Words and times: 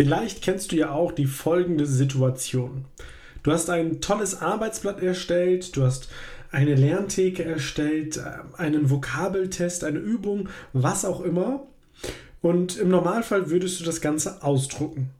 Vielleicht 0.00 0.40
kennst 0.40 0.72
du 0.72 0.76
ja 0.76 0.92
auch 0.92 1.12
die 1.12 1.26
folgende 1.26 1.84
Situation. 1.84 2.86
Du 3.42 3.52
hast 3.52 3.68
ein 3.68 4.00
tolles 4.00 4.40
Arbeitsblatt 4.40 5.02
erstellt, 5.02 5.76
du 5.76 5.82
hast 5.82 6.08
eine 6.50 6.74
Lerntheke 6.74 7.44
erstellt, 7.44 8.16
äh, 8.16 8.22
einen 8.56 8.88
Vokabeltest, 8.88 9.84
eine 9.84 9.98
Übung, 9.98 10.48
was 10.72 11.04
auch 11.04 11.20
immer. 11.20 11.66
Und 12.40 12.78
im 12.78 12.88
Normalfall 12.88 13.50
würdest 13.50 13.78
du 13.78 13.84
das 13.84 14.00
Ganze 14.00 14.42
ausdrucken. 14.42 15.10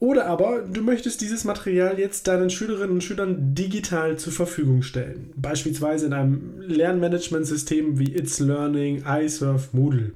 Oder 0.00 0.26
aber 0.26 0.60
du 0.60 0.82
möchtest 0.82 1.22
dieses 1.22 1.44
Material 1.44 1.98
jetzt 1.98 2.28
deinen 2.28 2.50
Schülerinnen 2.50 2.96
und 2.96 3.04
Schülern 3.04 3.54
digital 3.54 4.18
zur 4.18 4.34
Verfügung 4.34 4.82
stellen. 4.82 5.32
Beispielsweise 5.36 6.04
in 6.04 6.12
einem 6.12 6.60
Lernmanagementsystem 6.60 7.98
wie 7.98 8.14
It's 8.14 8.38
Learning, 8.38 9.02
iSurf, 9.06 9.72
Moodle. 9.72 10.12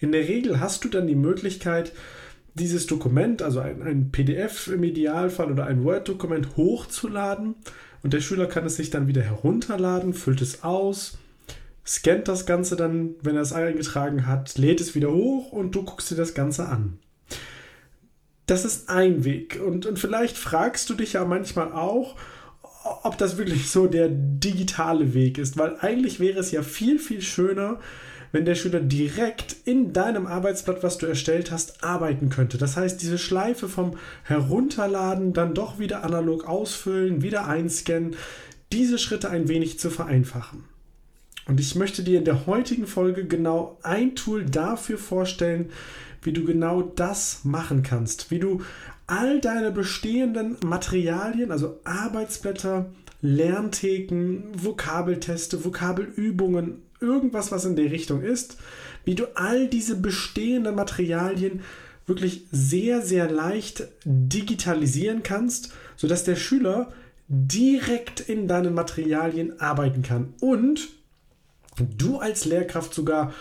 In 0.00 0.12
der 0.12 0.26
Regel 0.26 0.60
hast 0.60 0.82
du 0.82 0.88
dann 0.88 1.06
die 1.06 1.14
Möglichkeit, 1.14 1.92
dieses 2.54 2.86
Dokument, 2.86 3.42
also 3.42 3.60
ein, 3.60 3.82
ein 3.82 4.10
PDF 4.10 4.68
im 4.68 4.84
Idealfall 4.84 5.50
oder 5.50 5.66
ein 5.66 5.84
Word-Dokument 5.84 6.56
hochzuladen 6.56 7.56
und 8.02 8.12
der 8.12 8.20
Schüler 8.20 8.46
kann 8.46 8.64
es 8.64 8.76
sich 8.76 8.90
dann 8.90 9.08
wieder 9.08 9.22
herunterladen, 9.22 10.14
füllt 10.14 10.40
es 10.40 10.62
aus, 10.62 11.18
scannt 11.86 12.28
das 12.28 12.46
Ganze 12.46 12.76
dann, 12.76 13.16
wenn 13.22 13.36
er 13.36 13.42
es 13.42 13.52
eingetragen 13.52 14.26
hat, 14.26 14.56
lädt 14.56 14.80
es 14.80 14.94
wieder 14.94 15.12
hoch 15.12 15.52
und 15.52 15.74
du 15.74 15.82
guckst 15.82 16.10
dir 16.10 16.16
das 16.16 16.34
Ganze 16.34 16.66
an. 16.66 16.98
Das 18.46 18.64
ist 18.64 18.88
ein 18.88 19.24
Weg 19.24 19.60
und, 19.64 19.86
und 19.86 19.98
vielleicht 19.98 20.36
fragst 20.36 20.88
du 20.90 20.94
dich 20.94 21.14
ja 21.14 21.24
manchmal 21.24 21.72
auch, 21.72 22.16
ob 23.02 23.16
das 23.16 23.38
wirklich 23.38 23.70
so 23.70 23.86
der 23.86 24.08
digitale 24.10 25.14
Weg 25.14 25.38
ist, 25.38 25.56
weil 25.56 25.78
eigentlich 25.80 26.20
wäre 26.20 26.38
es 26.38 26.50
ja 26.50 26.62
viel, 26.62 26.98
viel 26.98 27.22
schöner, 27.22 27.80
wenn 28.34 28.44
der 28.44 28.56
Schüler 28.56 28.80
direkt 28.80 29.54
in 29.64 29.92
deinem 29.92 30.26
Arbeitsblatt, 30.26 30.82
was 30.82 30.98
du 30.98 31.06
erstellt 31.06 31.52
hast, 31.52 31.84
arbeiten 31.84 32.30
könnte. 32.30 32.58
Das 32.58 32.76
heißt, 32.76 33.00
diese 33.00 33.16
Schleife 33.16 33.68
vom 33.68 33.96
Herunterladen, 34.24 35.32
dann 35.32 35.54
doch 35.54 35.78
wieder 35.78 36.02
analog 36.02 36.48
ausfüllen, 36.48 37.22
wieder 37.22 37.46
einscannen, 37.46 38.16
diese 38.72 38.98
Schritte 38.98 39.30
ein 39.30 39.46
wenig 39.46 39.78
zu 39.78 39.88
vereinfachen. 39.88 40.64
Und 41.46 41.60
ich 41.60 41.76
möchte 41.76 42.02
dir 42.02 42.18
in 42.18 42.24
der 42.24 42.46
heutigen 42.46 42.88
Folge 42.88 43.24
genau 43.24 43.78
ein 43.84 44.16
Tool 44.16 44.44
dafür 44.44 44.98
vorstellen, 44.98 45.70
wie 46.22 46.32
du 46.32 46.44
genau 46.44 46.82
das 46.82 47.44
machen 47.44 47.84
kannst, 47.84 48.32
wie 48.32 48.40
du 48.40 48.62
all 49.06 49.40
deine 49.40 49.70
bestehenden 49.70 50.56
Materialien, 50.64 51.52
also 51.52 51.78
Arbeitsblätter, 51.84 52.86
Lerntheken, 53.22 54.50
Vokabelteste, 54.54 55.64
Vokabelübungen, 55.64 56.82
irgendwas, 57.04 57.52
was 57.52 57.64
in 57.64 57.76
der 57.76 57.90
Richtung 57.90 58.22
ist, 58.22 58.56
wie 59.04 59.14
du 59.14 59.26
all 59.36 59.68
diese 59.68 59.96
bestehenden 59.96 60.74
Materialien 60.74 61.60
wirklich 62.06 62.46
sehr, 62.50 63.02
sehr 63.02 63.30
leicht 63.30 63.88
digitalisieren 64.04 65.22
kannst, 65.22 65.72
sodass 65.96 66.24
der 66.24 66.36
Schüler 66.36 66.92
direkt 67.28 68.20
in 68.20 68.48
deinen 68.48 68.74
Materialien 68.74 69.60
arbeiten 69.60 70.02
kann 70.02 70.34
und 70.40 70.88
du 71.78 72.18
als 72.18 72.44
Lehrkraft 72.44 72.94
sogar 72.94 73.32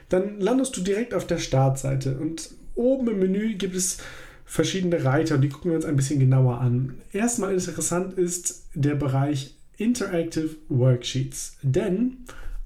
dann 0.09 0.39
landest 0.39 0.77
du 0.77 0.81
direkt 0.81 1.13
auf 1.13 1.25
der 1.25 1.37
Startseite 1.37 2.17
und 2.17 2.51
oben 2.75 3.09
im 3.09 3.19
Menü 3.19 3.55
gibt 3.55 3.75
es 3.75 3.97
verschiedene 4.45 5.03
Reiter 5.03 5.35
und 5.35 5.41
die 5.41 5.49
gucken 5.49 5.71
wir 5.71 5.75
uns 5.75 5.85
ein 5.85 5.95
bisschen 5.95 6.19
genauer 6.19 6.59
an. 6.59 6.95
Erstmal 7.11 7.53
interessant 7.53 8.17
ist 8.17 8.65
der 8.73 8.95
Bereich 8.95 9.55
Interactive 9.77 10.55
Worksheets, 10.69 11.57
denn 11.61 12.17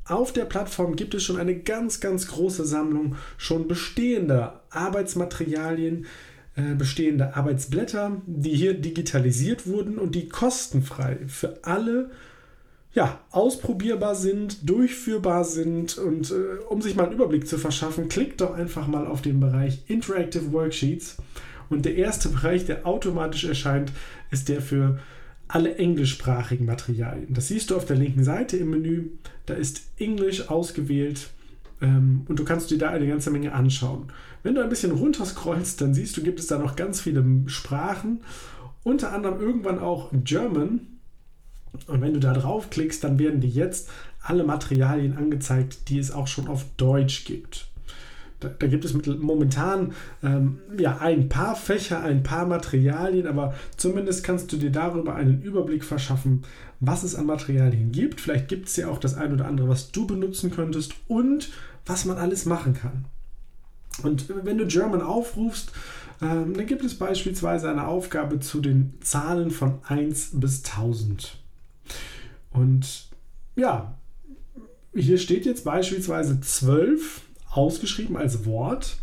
auf 0.05 0.33
der 0.33 0.45
Plattform 0.45 0.95
gibt 0.95 1.13
es 1.13 1.23
schon 1.23 1.37
eine 1.37 1.59
ganz, 1.59 1.99
ganz 1.99 2.27
große 2.27 2.65
Sammlung 2.65 3.15
schon 3.37 3.67
bestehender 3.67 4.63
Arbeitsmaterialien, 4.69 6.05
äh, 6.55 6.75
bestehende 6.75 7.35
Arbeitsblätter, 7.35 8.21
die 8.27 8.55
hier 8.55 8.73
digitalisiert 8.75 9.65
wurden 9.65 9.97
und 9.97 10.13
die 10.15 10.29
kostenfrei 10.29 11.17
für 11.27 11.63
alle 11.63 12.11
ja, 12.93 13.19
ausprobierbar 13.31 14.13
sind, 14.13 14.69
durchführbar 14.69 15.45
sind. 15.45 15.97
Und 15.97 16.31
äh, 16.31 16.59
um 16.69 16.81
sich 16.81 16.95
mal 16.95 17.05
einen 17.05 17.13
Überblick 17.13 17.47
zu 17.47 17.57
verschaffen, 17.57 18.07
klickt 18.07 18.41
doch 18.41 18.53
einfach 18.53 18.87
mal 18.87 19.07
auf 19.07 19.21
den 19.21 19.39
Bereich 19.39 19.83
Interactive 19.87 20.51
Worksheets. 20.51 21.17
Und 21.69 21.85
der 21.85 21.95
erste 21.95 22.29
Bereich, 22.29 22.65
der 22.65 22.85
automatisch 22.85 23.45
erscheint, 23.45 23.91
ist 24.29 24.47
der 24.47 24.61
für 24.61 24.99
alle 25.47 25.75
englischsprachigen 25.75 26.65
Materialien. 26.65 27.33
Das 27.33 27.47
siehst 27.47 27.71
du 27.71 27.75
auf 27.75 27.85
der 27.85 27.95
linken 27.95 28.23
Seite 28.23 28.57
im 28.57 28.69
Menü. 28.69 29.09
Da 29.45 29.55
ist 29.55 29.81
Englisch 29.97 30.49
ausgewählt 30.49 31.29
und 31.87 32.35
du 32.35 32.45
kannst 32.45 32.71
dir 32.71 32.77
da 32.77 32.89
eine 32.89 33.07
ganze 33.07 33.31
Menge 33.31 33.53
anschauen. 33.53 34.07
Wenn 34.43 34.55
du 34.55 34.61
ein 34.61 34.69
bisschen 34.69 34.91
runterscrollst, 34.91 35.81
dann 35.81 35.93
siehst 35.93 36.15
du, 36.17 36.23
gibt 36.23 36.39
es 36.39 36.47
da 36.47 36.57
noch 36.57 36.75
ganz 36.75 37.01
viele 37.01 37.23
Sprachen, 37.47 38.21
unter 38.83 39.13
anderem 39.13 39.39
irgendwann 39.39 39.79
auch 39.79 40.09
German. 40.11 40.81
Und 41.87 42.01
wenn 42.01 42.13
du 42.13 42.19
da 42.19 42.33
draufklickst, 42.33 43.03
dann 43.03 43.17
werden 43.17 43.41
dir 43.41 43.49
jetzt 43.49 43.89
alle 44.21 44.43
Materialien 44.43 45.17
angezeigt, 45.17 45.89
die 45.89 45.97
es 45.97 46.11
auch 46.11 46.27
schon 46.27 46.47
auf 46.47 46.65
Deutsch 46.77 47.25
gibt. 47.25 47.67
Da, 48.43 48.49
da 48.49 48.67
gibt 48.67 48.83
es 48.83 48.93
momentan 48.93 49.93
ähm, 50.21 50.59
ja, 50.77 50.97
ein 50.97 51.29
paar 51.29 51.55
Fächer, 51.55 52.01
ein 52.03 52.23
paar 52.23 52.45
Materialien, 52.45 53.25
aber 53.25 53.55
zumindest 53.77 54.23
kannst 54.23 54.51
du 54.51 54.57
dir 54.57 54.71
darüber 54.71 55.15
einen 55.15 55.41
Überblick 55.41 55.83
verschaffen, 55.83 56.43
was 56.79 57.03
es 57.03 57.15
an 57.15 57.25
Materialien 57.25 57.91
gibt. 57.91 58.19
Vielleicht 58.19 58.49
gibt 58.49 58.67
es 58.67 58.75
ja 58.75 58.89
auch 58.89 58.97
das 58.97 59.15
ein 59.15 59.31
oder 59.31 59.45
andere, 59.45 59.69
was 59.69 59.91
du 59.91 60.05
benutzen 60.05 60.51
könntest 60.51 60.93
und 61.07 61.49
was 61.85 62.05
man 62.05 62.17
alles 62.17 62.45
machen 62.45 62.73
kann. 62.73 63.05
Und 64.01 64.25
wenn 64.43 64.57
du 64.57 64.65
German 64.65 65.01
aufrufst, 65.01 65.71
ähm, 66.21 66.53
dann 66.53 66.65
gibt 66.65 66.83
es 66.83 66.97
beispielsweise 66.97 67.69
eine 67.69 67.87
Aufgabe 67.87 68.39
zu 68.39 68.61
den 68.61 68.93
Zahlen 69.01 69.51
von 69.51 69.79
1 69.87 70.31
bis 70.33 70.63
1000. 70.63 71.37
Und 72.51 73.09
ja, 73.55 73.97
hier 74.93 75.17
steht 75.17 75.45
jetzt 75.45 75.63
beispielsweise 75.63 76.39
12 76.39 77.21
ausgeschrieben 77.49 78.17
als 78.17 78.45
Wort. 78.45 78.97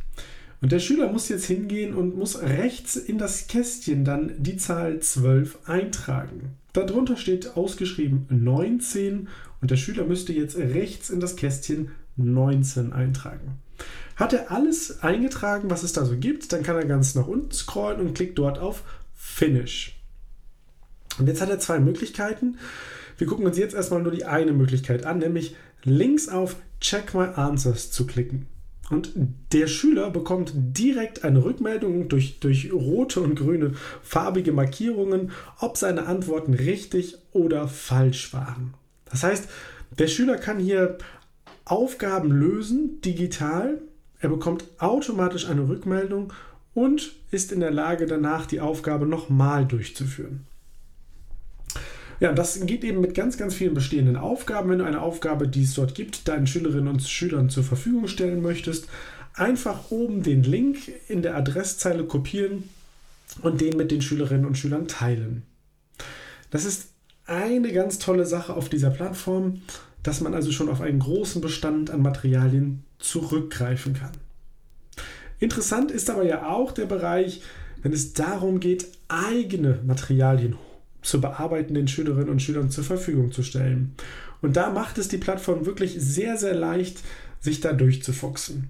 Und 0.60 0.72
der 0.72 0.78
Schüler 0.78 1.10
muss 1.10 1.28
jetzt 1.28 1.46
hingehen 1.46 1.94
und 1.94 2.16
muss 2.16 2.42
rechts 2.42 2.96
in 2.96 3.18
das 3.18 3.46
Kästchen 3.46 4.04
dann 4.04 4.34
die 4.38 4.56
Zahl 4.56 5.00
12 5.00 5.58
eintragen. 5.66 6.56
Darunter 6.72 7.16
steht 7.16 7.56
ausgeschrieben 7.56 8.26
19 8.28 9.28
und 9.60 9.70
der 9.70 9.76
Schüler 9.76 10.04
müsste 10.04 10.32
jetzt 10.32 10.56
rechts 10.56 11.10
in 11.10 11.18
das 11.18 11.36
Kästchen 11.36 11.90
19 12.16 12.92
eintragen. 12.92 13.58
Hat 14.16 14.32
er 14.32 14.50
alles 14.50 15.02
eingetragen, 15.02 15.70
was 15.70 15.82
es 15.82 15.92
da 15.92 16.04
so 16.04 16.16
gibt, 16.16 16.52
dann 16.52 16.62
kann 16.62 16.76
er 16.76 16.84
ganz 16.84 17.14
nach 17.14 17.26
unten 17.26 17.52
scrollen 17.52 18.00
und 18.00 18.14
klickt 18.14 18.38
dort 18.38 18.58
auf 18.58 18.82
Finish. 19.14 19.98
Und 21.18 21.26
jetzt 21.26 21.40
hat 21.40 21.50
er 21.50 21.58
zwei 21.58 21.78
Möglichkeiten. 21.78 22.58
Wir 23.18 23.26
gucken 23.26 23.46
uns 23.46 23.58
jetzt 23.58 23.74
erstmal 23.74 24.02
nur 24.02 24.12
die 24.12 24.24
eine 24.24 24.52
Möglichkeit 24.52 25.04
an, 25.04 25.18
nämlich 25.18 25.56
links 25.84 26.28
auf 26.28 26.56
Check 26.80 27.14
My 27.14 27.26
Answers 27.34 27.90
zu 27.90 28.06
klicken. 28.06 28.46
Und 28.90 29.12
der 29.52 29.68
Schüler 29.68 30.10
bekommt 30.10 30.52
direkt 30.54 31.22
eine 31.22 31.44
Rückmeldung 31.44 32.08
durch, 32.08 32.40
durch 32.40 32.72
rote 32.72 33.20
und 33.20 33.36
grüne 33.36 33.72
farbige 34.02 34.52
Markierungen, 34.52 35.30
ob 35.60 35.76
seine 35.76 36.06
Antworten 36.06 36.54
richtig 36.54 37.16
oder 37.30 37.68
falsch 37.68 38.32
waren. 38.32 38.74
Das 39.04 39.22
heißt, 39.22 39.48
der 39.98 40.08
Schüler 40.08 40.36
kann 40.38 40.58
hier 40.58 40.98
Aufgaben 41.64 42.30
lösen, 42.30 43.00
digital. 43.02 43.80
Er 44.20 44.28
bekommt 44.28 44.64
automatisch 44.78 45.48
eine 45.48 45.68
Rückmeldung 45.68 46.32
und 46.74 47.12
ist 47.30 47.52
in 47.52 47.60
der 47.60 47.70
Lage, 47.70 48.06
danach 48.06 48.46
die 48.46 48.60
Aufgabe 48.60 49.06
nochmal 49.06 49.66
durchzuführen. 49.66 50.46
Ja, 52.20 52.32
das 52.32 52.60
geht 52.66 52.84
eben 52.84 53.00
mit 53.00 53.14
ganz, 53.14 53.38
ganz 53.38 53.54
vielen 53.54 53.72
bestehenden 53.72 54.16
Aufgaben. 54.16 54.68
Wenn 54.68 54.80
du 54.80 54.84
eine 54.84 55.00
Aufgabe, 55.00 55.48
die 55.48 55.62
es 55.62 55.74
dort 55.74 55.94
gibt, 55.94 56.28
deinen 56.28 56.46
Schülerinnen 56.46 56.88
und 56.88 57.02
Schülern 57.02 57.48
zur 57.48 57.64
Verfügung 57.64 58.08
stellen 58.08 58.42
möchtest, 58.42 58.88
einfach 59.32 59.90
oben 59.90 60.22
den 60.22 60.42
Link 60.42 60.78
in 61.08 61.22
der 61.22 61.34
Adresszeile 61.34 62.04
kopieren 62.04 62.68
und 63.40 63.62
den 63.62 63.76
mit 63.76 63.90
den 63.90 64.02
Schülerinnen 64.02 64.44
und 64.44 64.58
Schülern 64.58 64.86
teilen. 64.86 65.44
Das 66.50 66.66
ist 66.66 66.88
eine 67.26 67.72
ganz 67.72 67.98
tolle 67.98 68.26
Sache 68.26 68.54
auf 68.54 68.68
dieser 68.68 68.90
Plattform, 68.90 69.62
dass 70.02 70.20
man 70.20 70.35
also 70.35 70.52
schon 70.52 70.69
auf 70.69 70.81
einen 70.81 70.99
großen 70.99 71.41
Bestand 71.41 71.91
an 71.91 72.02
Materialien 72.02 72.85
zurückgreifen 72.99 73.94
kann. 73.94 74.12
Interessant 75.38 75.91
ist 75.91 76.11
aber 76.11 76.25
ja 76.25 76.49
auch 76.49 76.73
der 76.73 76.87
Bereich, 76.87 77.43
wenn 77.82 77.93
es 77.93 78.12
darum 78.12 78.61
geht, 78.61 78.87
eigene 79.08 79.81
Materialien 79.87 80.56
zu 81.02 81.20
bearbeitenden 81.20 81.88
Schülerinnen 81.88 82.29
und 82.29 82.43
Schülern 82.43 82.70
zur 82.70 82.85
Verfügung 82.85 83.32
zu 83.32 83.43
stellen. 83.43 83.94
Und 84.43 84.56
da 84.56 84.70
macht 84.70 84.99
es 84.99 85.08
die 85.08 85.19
Plattform 85.19 85.67
wirklich 85.67 85.97
sehr, 85.99 86.37
sehr 86.37 86.55
leicht, 86.55 87.00
sich 87.41 87.61
da 87.61 87.73
durchzufuchsen. 87.73 88.69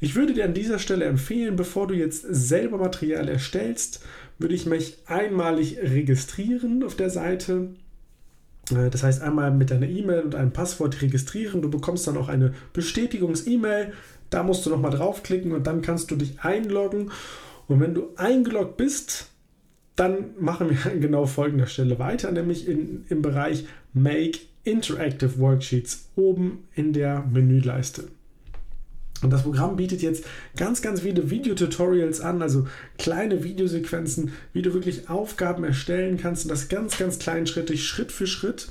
Ich 0.00 0.14
würde 0.14 0.34
dir 0.34 0.44
an 0.44 0.54
dieser 0.54 0.78
Stelle 0.78 1.06
empfehlen, 1.06 1.56
bevor 1.56 1.86
du 1.86 1.94
jetzt 1.94 2.26
selber 2.28 2.76
Material 2.76 3.28
erstellst, 3.28 4.04
würde 4.38 4.54
ich 4.54 4.66
mich 4.66 4.98
einmalig 5.06 5.78
registrieren 5.78 6.82
auf 6.82 6.96
der 6.96 7.10
Seite. 7.10 7.70
Äh, 8.72 8.90
das 8.90 9.02
heißt, 9.02 9.22
einmal 9.22 9.50
mit 9.50 9.70
deiner 9.70 9.88
E-Mail 9.88 10.22
und 10.22 10.34
einem 10.34 10.52
Passwort 10.52 11.00
registrieren. 11.02 11.62
Du 11.62 11.70
bekommst 11.70 12.06
dann 12.06 12.16
auch 12.16 12.28
eine 12.28 12.54
Bestätigungs-E-Mail. 12.72 13.92
Da 14.30 14.42
musst 14.42 14.64
du 14.64 14.70
nochmal 14.70 14.92
draufklicken 14.92 15.52
und 15.52 15.66
dann 15.66 15.82
kannst 15.82 16.10
du 16.10 16.16
dich 16.16 16.40
einloggen. 16.40 17.10
Und 17.68 17.80
wenn 17.80 17.94
du 17.94 18.08
eingeloggt 18.16 18.76
bist, 18.76 19.30
dann 19.96 20.30
machen 20.38 20.70
wir 20.70 20.90
an 20.90 21.00
genau 21.00 21.26
folgender 21.26 21.66
Stelle 21.66 21.98
weiter, 21.98 22.30
nämlich 22.32 22.68
in, 22.68 23.04
im 23.08 23.22
Bereich 23.22 23.66
Make 23.92 24.38
Interactive 24.64 25.38
Worksheets 25.38 26.10
oben 26.16 26.68
in 26.74 26.92
der 26.92 27.24
Menüleiste. 27.30 28.08
Und 29.22 29.30
das 29.30 29.42
Programm 29.42 29.76
bietet 29.76 30.02
jetzt 30.02 30.24
ganz, 30.56 30.80
ganz 30.82 31.00
viele 31.02 31.30
Videotutorials 31.30 32.20
an, 32.20 32.40
also 32.40 32.66
kleine 32.98 33.44
Videosequenzen, 33.44 34.32
wie 34.52 34.62
du 34.62 34.72
wirklich 34.72 35.10
Aufgaben 35.10 35.64
erstellen 35.64 36.16
kannst 36.16 36.44
und 36.44 36.50
das 36.50 36.68
ganz, 36.68 36.96
ganz 36.98 37.18
kleinschrittig, 37.18 37.86
Schritt 37.86 38.12
für 38.12 38.26
Schritt, 38.26 38.68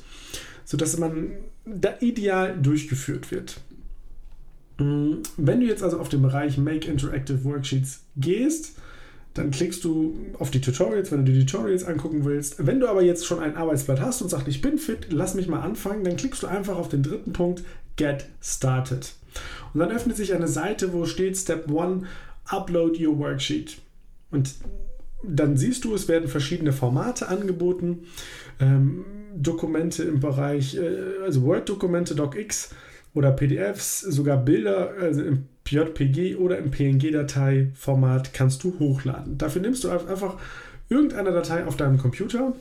sodass 0.66 0.98
man 0.98 1.32
da 1.66 1.94
ideal 2.00 2.58
durchgeführt 2.60 3.32
wird. 3.32 3.62
Mm, 4.80 5.18
wenn 5.38 5.60
du 5.60 5.68
jetzt 5.68 5.84
also 5.84 6.00
auf 6.00 6.10
den 6.10 6.22
Bereich 6.22 6.58
Make 6.58 6.90
Interactive 6.90 7.44
Worksheets 7.44 8.02
gehst, 8.18 8.74
dann 9.36 9.52
klickst 9.52 9.84
du 9.84 10.18
auf 10.40 10.50
die 10.50 10.62
Tutorials, 10.62 11.12
wenn 11.12 11.26
du 11.26 11.32
die 11.32 11.46
Tutorials 11.46 11.84
angucken 11.84 12.26
willst. 12.26 12.66
Wenn 12.66 12.80
du 12.80 12.88
aber 12.88 13.04
jetzt 13.04 13.26
schon 13.26 13.40
ein 13.40 13.56
Arbeitsblatt 13.56 14.02
hast 14.02 14.22
und 14.22 14.30
sagst, 14.30 14.48
ich 14.48 14.62
bin 14.62 14.80
fit, 14.80 15.08
lass 15.12 15.36
mich 15.36 15.48
mal 15.48 15.62
anfangen, 15.62 16.04
dann 16.04 16.18
klickst 16.18 16.42
du 16.42 16.48
einfach 16.48 16.78
auf 16.78 16.90
den 16.90 17.04
dritten 17.04 17.32
Punkt, 17.32 17.64
Get 17.96 18.26
Started. 18.42 19.14
Und 19.74 19.80
dann 19.80 19.92
öffnet 19.92 20.18
sich 20.18 20.34
eine 20.34 20.48
Seite, 20.48 20.94
wo 20.94 21.06
steht 21.06 21.38
Step 21.38 21.70
1, 21.70 22.06
Upload 22.46 23.06
Your 23.06 23.18
Worksheet. 23.20 23.78
Und 24.32 24.56
dann 25.24 25.58
siehst 25.58 25.86
du, 25.86 25.94
es 25.94 26.08
werden 26.08 26.30
verschiedene 26.30 26.72
Formate 26.72 27.28
angeboten. 27.28 28.08
Ähm, 28.60 29.06
Dokumente 29.36 30.04
im 30.04 30.20
Bereich, 30.20 30.76
äh, 30.76 31.24
also 31.24 31.44
Word-Dokumente, 31.44 32.16
DocX 32.16 32.74
oder 33.14 33.32
PDFs, 33.32 34.02
sogar 34.02 34.38
Bilder, 34.38 34.92
also 35.00 35.24
im 35.24 35.46
JPG 35.68 36.36
oder 36.36 36.58
im 36.58 36.72
PNG-Datei-Format 36.72 38.34
kannst 38.34 38.64
du 38.64 38.78
hochladen. 38.80 39.38
Dafür 39.38 39.62
nimmst 39.62 39.84
du 39.84 39.90
einfach 39.90 40.38
irgendeine 40.90 41.32
Datei 41.32 41.66
auf 41.66 41.78
deinem 41.78 41.98
Computer 41.98 42.54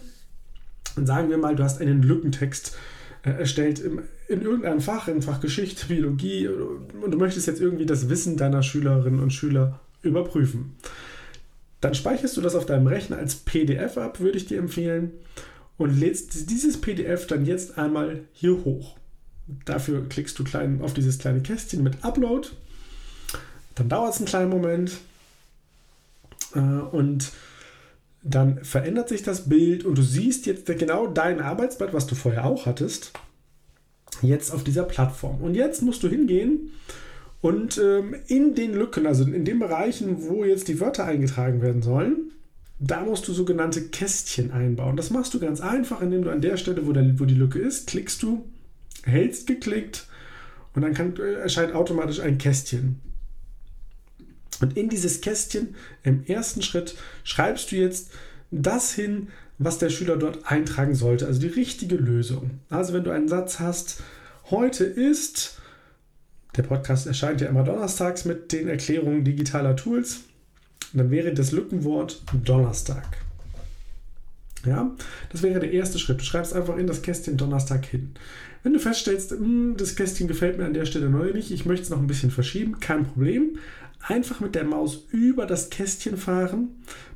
und 0.97 1.07
sagen 1.07 1.31
wir 1.31 1.39
mal, 1.39 1.57
du 1.57 1.63
hast 1.63 1.81
einen 1.81 2.03
Lückentext 2.03 2.77
erstellt 3.23 3.81
im, 3.81 4.03
in 4.29 4.43
irgendeinem 4.43 4.81
Fach, 4.81 5.09
im 5.09 5.23
Fach 5.23 5.41
Geschichte, 5.41 5.87
Biologie 5.87 6.49
und 6.49 7.11
du 7.11 7.19
möchtest 7.19 7.47
jetzt 7.47 7.61
irgendwie 7.61 7.87
das 7.87 8.09
Wissen 8.09 8.37
deiner 8.37 8.63
Schülerinnen 8.63 9.21
und 9.21 9.33
Schüler 9.33 9.81
überprüfen. 10.03 10.77
Dann 11.81 11.95
speicherst 11.95 12.37
du 12.37 12.41
das 12.41 12.55
auf 12.55 12.67
deinem 12.67 12.87
Rechner 12.87 13.19
als 13.19 13.37
PDF 13.37 13.99
ab, 13.99 14.21
würde 14.21 14.39
ich 14.39 14.47
dir 14.47 14.59
empfehlen, 14.59 15.13
und 15.77 15.99
lädst 15.99 16.51
dieses 16.51 16.81
PDF 16.81 17.27
dann 17.29 17.47
jetzt 17.47 17.79
einmal 17.79 18.23
hier 18.33 18.65
hoch. 18.65 18.97
Dafür 19.65 20.09
klickst 20.09 20.39
du 20.39 20.45
klein 20.45 20.81
auf 20.83 20.93
dieses 20.93 21.19
kleine 21.19 21.41
Kästchen 21.41 21.83
mit 21.83 22.05
Upload 22.05 22.49
dann 23.79 23.89
dauert 23.89 24.15
es 24.15 24.19
einen 24.19 24.27
kleinen 24.27 24.51
Moment 24.51 24.99
äh, 26.55 26.59
und 26.59 27.31
dann 28.23 28.65
verändert 28.65 29.09
sich 29.09 29.23
das 29.23 29.49
Bild 29.49 29.85
und 29.85 29.97
du 29.97 30.03
siehst 30.03 30.47
jetzt 30.47 30.67
genau 30.67 31.07
dein 31.07 31.41
Arbeitsblatt, 31.41 31.95
was 31.95 32.07
du 32.07 32.15
vorher 32.15 32.45
auch 32.45 32.67
hattest, 32.67 33.13
jetzt 34.23 34.53
auf 34.53 34.65
dieser 34.65 34.85
Plattform. 34.85 35.41
Und 35.41 35.55
jetzt 35.55 35.83
musst 35.83 36.03
du 36.03 36.09
hingehen 36.09 36.71
und 37.41 37.79
ähm, 37.79 38.17
in 38.27 38.55
den 38.55 38.75
Lücken, 38.75 39.07
also 39.07 39.25
in 39.25 39.45
den 39.45 39.59
Bereichen, 39.59 40.29
wo 40.29 40.45
jetzt 40.45 40.69
die 40.69 40.81
Wörter 40.81 41.05
eingetragen 41.05 41.63
werden 41.63 41.83
sollen, 41.83 42.33
da 42.81 43.03
musst 43.03 43.27
du 43.27 43.33
sogenannte 43.33 43.89
Kästchen 43.89 44.53
einbauen. 44.53 44.97
Das 44.97 45.11
machst 45.11 45.35
du 45.35 45.41
ganz 45.41 45.61
einfach, 45.61 46.01
indem 46.01 46.23
du 46.23 46.31
an 46.31 46.41
der 46.41 46.57
Stelle, 46.57 46.87
wo, 46.87 46.93
der, 46.93 47.19
wo 47.19 47.25
die 47.25 47.35
Lücke 47.35 47.59
ist, 47.59 47.89
klickst 47.89 48.23
du, 48.23 48.45
hältst 49.05 49.47
geklickt 49.47 50.07
und 50.75 50.83
dann 50.83 50.95
kann, 50.95 51.17
äh, 51.17 51.35
erscheint 51.35 51.75
automatisch 51.75 52.21
ein 52.21 52.39
Kästchen. 52.39 53.01
Und 54.61 54.77
in 54.77 54.89
dieses 54.89 55.21
Kästchen 55.21 55.75
im 56.03 56.25
ersten 56.27 56.63
Schritt 56.63 56.97
schreibst 57.25 57.71
du 57.71 57.77
jetzt 57.77 58.11
das 58.51 58.93
hin, 58.93 59.29
was 59.59 59.79
der 59.79 59.91
Schüler 59.91 60.17
dort 60.17 60.47
eintragen 60.47 60.95
sollte, 60.95 61.27
also 61.27 61.41
die 61.41 61.49
richtige 61.49 61.97
Lösung. 61.97 62.51
Also 62.71 62.93
wenn 62.93 63.05
du 63.05 63.11
einen 63.11 63.29
Satz 63.29 63.59
hast, 63.59 64.03
heute 64.51 64.85
ist, 64.85 65.59
der 66.57 66.63
Podcast 66.63 67.07
erscheint 67.07 67.41
ja 67.41 67.49
immer 67.49 67.65
donnerstags 67.65 68.25
mit 68.25 68.53
den 68.53 68.69
Erklärungen 68.69 69.25
digitaler 69.25 69.77
Tools, 69.77 70.21
dann 70.93 71.11
wäre 71.11 71.35
das 71.35 71.53
Lückenwort 71.53 72.23
Donnerstag. 72.45 73.28
Ja, 74.67 74.95
das 75.31 75.43
wäre 75.43 75.61
der 75.61 75.73
erste 75.73 75.99
Schritt. 75.99 76.21
Du 76.21 76.25
schreibst 76.25 76.53
einfach 76.53 76.77
in 76.77 76.87
das 76.87 77.03
Kästchen 77.03 77.37
Donnerstag 77.37 77.87
hin. 77.87 78.11
Wenn 78.63 78.73
du 78.73 78.81
feststellst, 78.81 79.31
hm, 79.31 79.77
das 79.77 79.95
Kästchen 79.95 80.29
gefällt 80.29 80.59
mir 80.59 80.67
an 80.67 80.75
der 80.75 80.85
Stelle 80.85 81.09
neu 81.09 81.33
nicht, 81.33 81.51
ich 81.51 81.65
möchte 81.65 81.85
es 81.85 81.91
noch 81.91 82.01
ein 82.01 82.09
bisschen 82.09 82.31
verschieben, 82.31 82.81
kein 82.81 83.05
Problem 83.05 83.59
einfach 84.01 84.41
mit 84.41 84.55
der 84.55 84.65
Maus 84.65 85.05
über 85.11 85.47
das 85.47 85.71
Kästchen 85.71 86.17
fahren, 86.17 86.69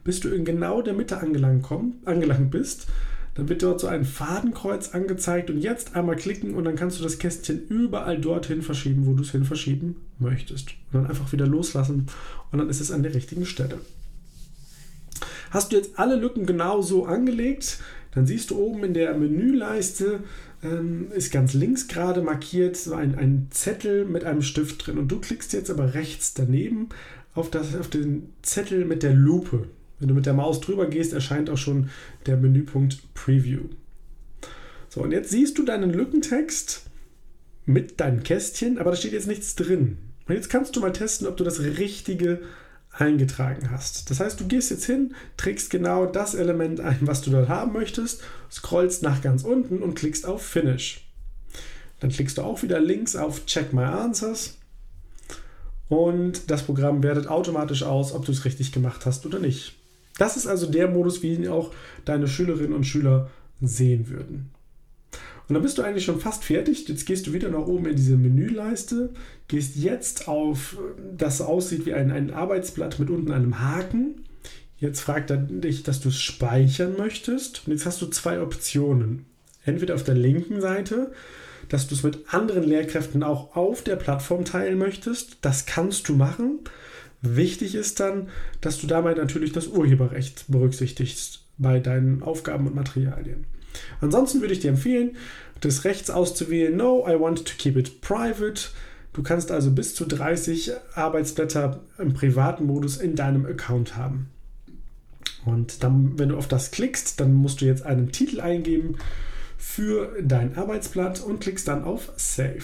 bis 0.04 0.20
du 0.20 0.28
in 0.28 0.44
genau 0.44 0.82
der 0.82 0.94
Mitte 0.94 1.18
angelangt, 1.18 1.62
komm, 1.62 1.94
angelangt 2.04 2.50
bist. 2.50 2.86
Dann 3.34 3.48
wird 3.48 3.62
dort 3.62 3.80
so 3.80 3.86
ein 3.86 4.04
Fadenkreuz 4.04 4.90
angezeigt 4.90 5.48
und 5.48 5.58
jetzt 5.58 5.96
einmal 5.96 6.16
klicken 6.16 6.54
und 6.54 6.64
dann 6.64 6.76
kannst 6.76 6.98
du 6.98 7.02
das 7.02 7.18
Kästchen 7.18 7.66
überall 7.68 8.20
dorthin 8.20 8.60
verschieben, 8.60 9.06
wo 9.06 9.14
du 9.14 9.22
es 9.22 9.30
hin 9.30 9.44
verschieben 9.44 9.96
möchtest. 10.18 10.72
Und 10.92 11.02
dann 11.02 11.06
einfach 11.06 11.32
wieder 11.32 11.46
loslassen 11.46 12.08
und 12.50 12.58
dann 12.58 12.68
ist 12.68 12.80
es 12.80 12.90
an 12.90 13.02
der 13.02 13.14
richtigen 13.14 13.46
Stelle. 13.46 13.78
Hast 15.52 15.70
du 15.70 15.76
jetzt 15.76 15.98
alle 15.98 16.16
Lücken 16.16 16.46
genau 16.46 16.80
so 16.80 17.04
angelegt, 17.04 17.78
dann 18.14 18.26
siehst 18.26 18.50
du 18.50 18.58
oben 18.58 18.84
in 18.84 18.94
der 18.94 19.14
Menüleiste 19.14 20.20
ähm, 20.62 21.12
ist 21.12 21.30
ganz 21.30 21.52
links 21.52 21.88
gerade 21.88 22.22
markiert 22.22 22.76
so 22.76 22.94
ein, 22.94 23.16
ein 23.16 23.48
Zettel 23.50 24.06
mit 24.06 24.24
einem 24.24 24.40
Stift 24.40 24.86
drin. 24.86 24.96
Und 24.96 25.08
du 25.08 25.20
klickst 25.20 25.52
jetzt 25.52 25.70
aber 25.70 25.92
rechts 25.92 26.32
daneben 26.32 26.88
auf, 27.34 27.50
das, 27.50 27.76
auf 27.76 27.88
den 27.88 28.32
Zettel 28.40 28.86
mit 28.86 29.02
der 29.02 29.12
Lupe. 29.12 29.68
Wenn 29.98 30.08
du 30.08 30.14
mit 30.14 30.24
der 30.24 30.32
Maus 30.32 30.60
drüber 30.60 30.86
gehst, 30.86 31.12
erscheint 31.12 31.50
auch 31.50 31.58
schon 31.58 31.90
der 32.24 32.38
Menüpunkt 32.38 33.12
Preview. 33.12 33.64
So, 34.88 35.02
und 35.02 35.12
jetzt 35.12 35.30
siehst 35.30 35.58
du 35.58 35.64
deinen 35.64 35.92
Lückentext 35.92 36.86
mit 37.66 38.00
deinem 38.00 38.22
Kästchen, 38.22 38.78
aber 38.78 38.90
da 38.90 38.96
steht 38.96 39.12
jetzt 39.12 39.28
nichts 39.28 39.54
drin. 39.54 39.98
Und 40.26 40.34
jetzt 40.34 40.48
kannst 40.48 40.76
du 40.76 40.80
mal 40.80 40.92
testen, 40.92 41.26
ob 41.26 41.36
du 41.36 41.44
das 41.44 41.60
Richtige 41.60 42.40
eingetragen 42.92 43.70
hast. 43.70 44.10
Das 44.10 44.20
heißt, 44.20 44.38
du 44.40 44.46
gehst 44.46 44.70
jetzt 44.70 44.84
hin, 44.84 45.14
trägst 45.36 45.70
genau 45.70 46.06
das 46.06 46.34
Element 46.34 46.80
ein, 46.80 46.98
was 47.02 47.22
du 47.22 47.30
dort 47.30 47.48
haben 47.48 47.72
möchtest, 47.72 48.22
scrollst 48.50 49.02
nach 49.02 49.22
ganz 49.22 49.44
unten 49.44 49.82
und 49.82 49.94
klickst 49.94 50.26
auf 50.26 50.42
Finish. 50.42 51.08
Dann 52.00 52.10
klickst 52.10 52.38
du 52.38 52.42
auch 52.42 52.62
wieder 52.62 52.80
links 52.80 53.16
auf 53.16 53.46
Check 53.46 53.72
My 53.72 53.84
Answers 53.84 54.58
und 55.88 56.50
das 56.50 56.62
Programm 56.62 57.02
wertet 57.02 57.28
automatisch 57.28 57.82
aus, 57.82 58.12
ob 58.12 58.24
du 58.24 58.32
es 58.32 58.44
richtig 58.44 58.72
gemacht 58.72 59.06
hast 59.06 59.24
oder 59.26 59.38
nicht. 59.38 59.74
Das 60.18 60.36
ist 60.36 60.46
also 60.46 60.66
der 60.66 60.88
Modus, 60.88 61.22
wie 61.22 61.34
ihn 61.34 61.48
auch 61.48 61.72
deine 62.04 62.28
Schülerinnen 62.28 62.74
und 62.74 62.84
Schüler 62.84 63.30
sehen 63.60 64.08
würden. 64.08 64.50
Und 65.48 65.54
dann 65.54 65.62
bist 65.62 65.78
du 65.78 65.82
eigentlich 65.82 66.04
schon 66.04 66.20
fast 66.20 66.44
fertig. 66.44 66.88
Jetzt 66.88 67.06
gehst 67.06 67.26
du 67.26 67.32
wieder 67.32 67.48
nach 67.48 67.66
oben 67.66 67.86
in 67.86 67.96
diese 67.96 68.16
Menüleiste, 68.16 69.10
gehst 69.48 69.76
jetzt 69.76 70.28
auf, 70.28 70.78
das 71.16 71.40
aussieht 71.40 71.84
wie 71.86 71.94
ein, 71.94 72.10
ein 72.10 72.30
Arbeitsblatt 72.32 72.98
mit 72.98 73.10
unten 73.10 73.32
einem 73.32 73.60
Haken. 73.60 74.22
Jetzt 74.78 75.00
fragt 75.00 75.30
er 75.30 75.36
dich, 75.36 75.82
dass 75.82 76.00
du 76.00 76.08
es 76.08 76.20
speichern 76.20 76.96
möchtest. 76.96 77.62
Und 77.66 77.72
jetzt 77.72 77.86
hast 77.86 78.00
du 78.02 78.06
zwei 78.06 78.40
Optionen. 78.40 79.26
Entweder 79.64 79.94
auf 79.94 80.04
der 80.04 80.14
linken 80.14 80.60
Seite, 80.60 81.12
dass 81.68 81.86
du 81.86 81.94
es 81.94 82.02
mit 82.02 82.18
anderen 82.34 82.64
Lehrkräften 82.64 83.22
auch 83.22 83.54
auf 83.54 83.82
der 83.82 83.96
Plattform 83.96 84.44
teilen 84.44 84.78
möchtest. 84.78 85.38
Das 85.42 85.66
kannst 85.66 86.08
du 86.08 86.14
machen. 86.14 86.60
Wichtig 87.20 87.76
ist 87.76 88.00
dann, 88.00 88.28
dass 88.60 88.78
du 88.80 88.88
dabei 88.88 89.14
natürlich 89.14 89.52
das 89.52 89.68
Urheberrecht 89.68 90.46
berücksichtigst 90.48 91.44
bei 91.58 91.78
deinen 91.78 92.22
Aufgaben 92.22 92.66
und 92.66 92.74
Materialien. 92.74 93.46
Ansonsten 94.00 94.40
würde 94.40 94.54
ich 94.54 94.60
dir 94.60 94.70
empfehlen, 94.70 95.16
das 95.60 95.84
rechts 95.84 96.10
auszuwählen, 96.10 96.76
No, 96.76 97.06
I 97.08 97.18
want 97.18 97.46
to 97.46 97.54
keep 97.56 97.76
it 97.76 98.00
private. 98.00 98.68
Du 99.12 99.22
kannst 99.22 99.50
also 99.50 99.70
bis 99.70 99.94
zu 99.94 100.06
30 100.06 100.72
Arbeitsblätter 100.94 101.80
im 101.98 102.14
privaten 102.14 102.66
Modus 102.66 102.96
in 102.96 103.14
deinem 103.14 103.46
Account 103.46 103.96
haben. 103.96 104.30
Und 105.44 105.82
dann, 105.82 106.18
wenn 106.18 106.30
du 106.30 106.36
auf 106.36 106.48
das 106.48 106.70
klickst, 106.70 107.20
dann 107.20 107.34
musst 107.34 107.60
du 107.60 107.64
jetzt 107.64 107.84
einen 107.84 108.12
Titel 108.12 108.40
eingeben 108.40 108.96
für 109.58 110.16
dein 110.20 110.56
Arbeitsblatt 110.56 111.20
und 111.20 111.40
klickst 111.40 111.68
dann 111.68 111.84
auf 111.84 112.12
Save. 112.16 112.62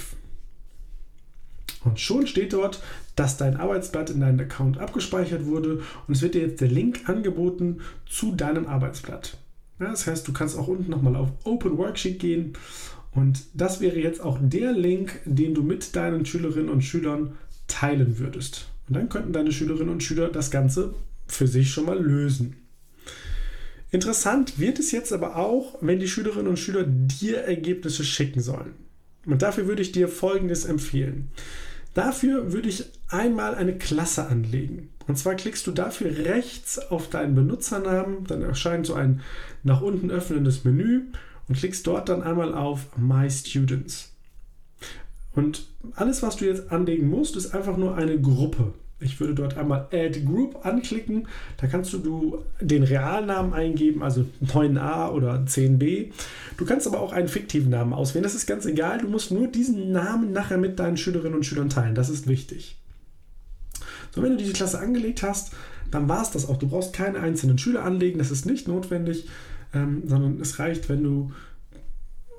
Und 1.85 2.01
schon 2.01 2.27
steht 2.27 2.53
dort, 2.53 2.83
dass 3.15 3.37
dein 3.37 3.57
Arbeitsblatt 3.57 4.11
in 4.11 4.21
deinen 4.21 4.41
Account 4.41 4.79
abgespeichert 4.79 5.45
wurde 5.45 5.83
und 6.07 6.15
es 6.15 6.23
wird 6.23 6.35
dir 6.35 6.43
jetzt 6.43 6.61
der 6.61 6.69
Link 6.69 7.09
angeboten 7.09 7.81
zu 8.09 8.35
deinem 8.35 8.67
Arbeitsblatt. 8.67 9.39
Ja, 9.81 9.91
das 9.91 10.07
heißt, 10.07 10.27
du 10.27 10.33
kannst 10.33 10.57
auch 10.57 10.69
unten 10.69 10.91
nochmal 10.91 11.17
auf 11.17 11.31
Open 11.45 11.79
Worksheet 11.79 12.19
gehen 12.19 12.55
und 13.13 13.45
das 13.55 13.81
wäre 13.81 13.99
jetzt 13.99 14.21
auch 14.21 14.39
der 14.41 14.73
Link, 14.73 15.21
den 15.25 15.55
du 15.55 15.63
mit 15.63 15.97
deinen 15.97 16.27
Schülerinnen 16.27 16.69
und 16.69 16.83
Schülern 16.83 17.37
teilen 17.67 18.19
würdest. 18.19 18.69
Und 18.89 18.97
dann 18.97 19.09
könnten 19.09 19.33
deine 19.33 19.53
Schülerinnen 19.53 19.91
und 19.93 20.03
Schüler 20.03 20.29
das 20.29 20.51
Ganze 20.51 20.95
für 21.27 21.47
sich 21.47 21.71
schon 21.71 21.87
mal 21.87 22.01
lösen. 22.01 22.57
Interessant 23.91 24.59
wird 24.59 24.79
es 24.79 24.93
jetzt 24.93 25.13
aber 25.13 25.37
auch, 25.37 25.79
wenn 25.81 25.99
die 25.99 26.09
Schülerinnen 26.09 26.49
und 26.49 26.59
Schüler 26.59 26.85
dir 26.85 27.39
Ergebnisse 27.39 28.05
schicken 28.05 28.41
sollen. 28.41 28.75
Und 29.25 29.43
dafür 29.43 29.67
würde 29.67 29.83
ich 29.83 29.93
dir 29.93 30.09
Folgendes 30.09 30.65
empfehlen. 30.65 31.31
Dafür 31.95 32.53
würde 32.53 32.69
ich 32.69 32.85
einmal 33.09 33.55
eine 33.55 33.77
Klasse 33.77 34.27
anlegen. 34.29 34.91
Und 35.09 35.17
zwar 35.17 35.35
klickst 35.35 35.67
du 35.67 35.73
dafür 35.73 36.11
rechts 36.27 36.79
auf 36.79 37.09
deinen 37.09 37.35
Benutzernamen, 37.35 38.25
dann 38.27 38.43
erscheint 38.43 38.87
so 38.87 38.95
ein 38.95 39.23
nach 39.65 39.81
unten 39.81 40.11
öffnendes 40.11 40.65
Menü 40.65 41.07
und 41.49 41.57
klickst 41.57 41.87
dort 41.87 42.09
dann 42.11 42.23
einmal 42.23 42.55
auf 42.55 42.97
My 42.97 43.29
Students. 43.31 44.13
Und 45.35 45.67
alles, 45.95 46.23
was 46.23 46.37
du 46.37 46.45
jetzt 46.45 46.71
anlegen 46.71 47.09
musst, 47.09 47.37
ist 47.37 47.55
einfach 47.55 47.77
nur 47.77 47.97
eine 47.97 48.21
Gruppe. 48.21 48.75
Ich 49.01 49.21
würde 49.21 49.35
dort 49.35 49.57
einmal 49.57 49.87
Add 49.93 50.21
Group 50.23 50.67
anklicken. 50.67 51.29
Da 51.57 51.69
kannst 51.69 51.93
du, 51.93 51.99
du 51.99 52.45
den 52.61 52.83
Realnamen 52.83 53.55
eingeben, 53.55 54.03
also 54.03 54.27
9a 54.45 55.11
oder 55.13 55.35
10b. 55.37 56.11
Du 56.57 56.65
kannst 56.65 56.87
aber 56.87 57.01
auch 57.01 57.13
einen 57.13 57.29
fiktiven 57.29 57.71
Namen 57.71 57.93
auswählen. 57.93 58.25
Das 58.25 58.35
ist 58.35 58.47
ganz 58.47 58.67
egal. 58.67 58.99
Du 58.99 59.09
musst 59.09 59.31
nur 59.31 59.47
diesen 59.47 59.93
Namen 59.93 60.33
nachher 60.33 60.59
mit 60.59 60.81
deinen 60.81 60.97
Schülerinnen 60.97 61.37
und 61.37 61.47
Schülern 61.47 61.71
teilen. 61.71 61.95
Das 61.95 62.11
ist 62.11 62.27
wichtig. 62.27 62.77
So, 64.15 64.23
wenn 64.23 64.33
du 64.33 64.37
diese 64.39 64.53
Klasse 64.53 64.79
angelegt 64.79 65.23
hast, 65.23 65.53
dann 65.91 66.09
war 66.09 66.23
es 66.23 66.31
das 66.31 66.49
auch. 66.49 66.59
Du 66.59 66.69
brauchst 66.69 66.93
keine 66.93 67.21
einzelnen 67.21 67.59
Schüler 67.59 67.85
anlegen. 67.85 68.19
Das 68.19 68.31
ist 68.31 68.47
nicht 68.47 68.69
notwendig, 68.69 69.29
ähm, 69.75 70.03
sondern 70.07 70.41
es 70.41 70.59
reicht, 70.59 70.89
wenn 70.89 71.03
du 71.03 71.33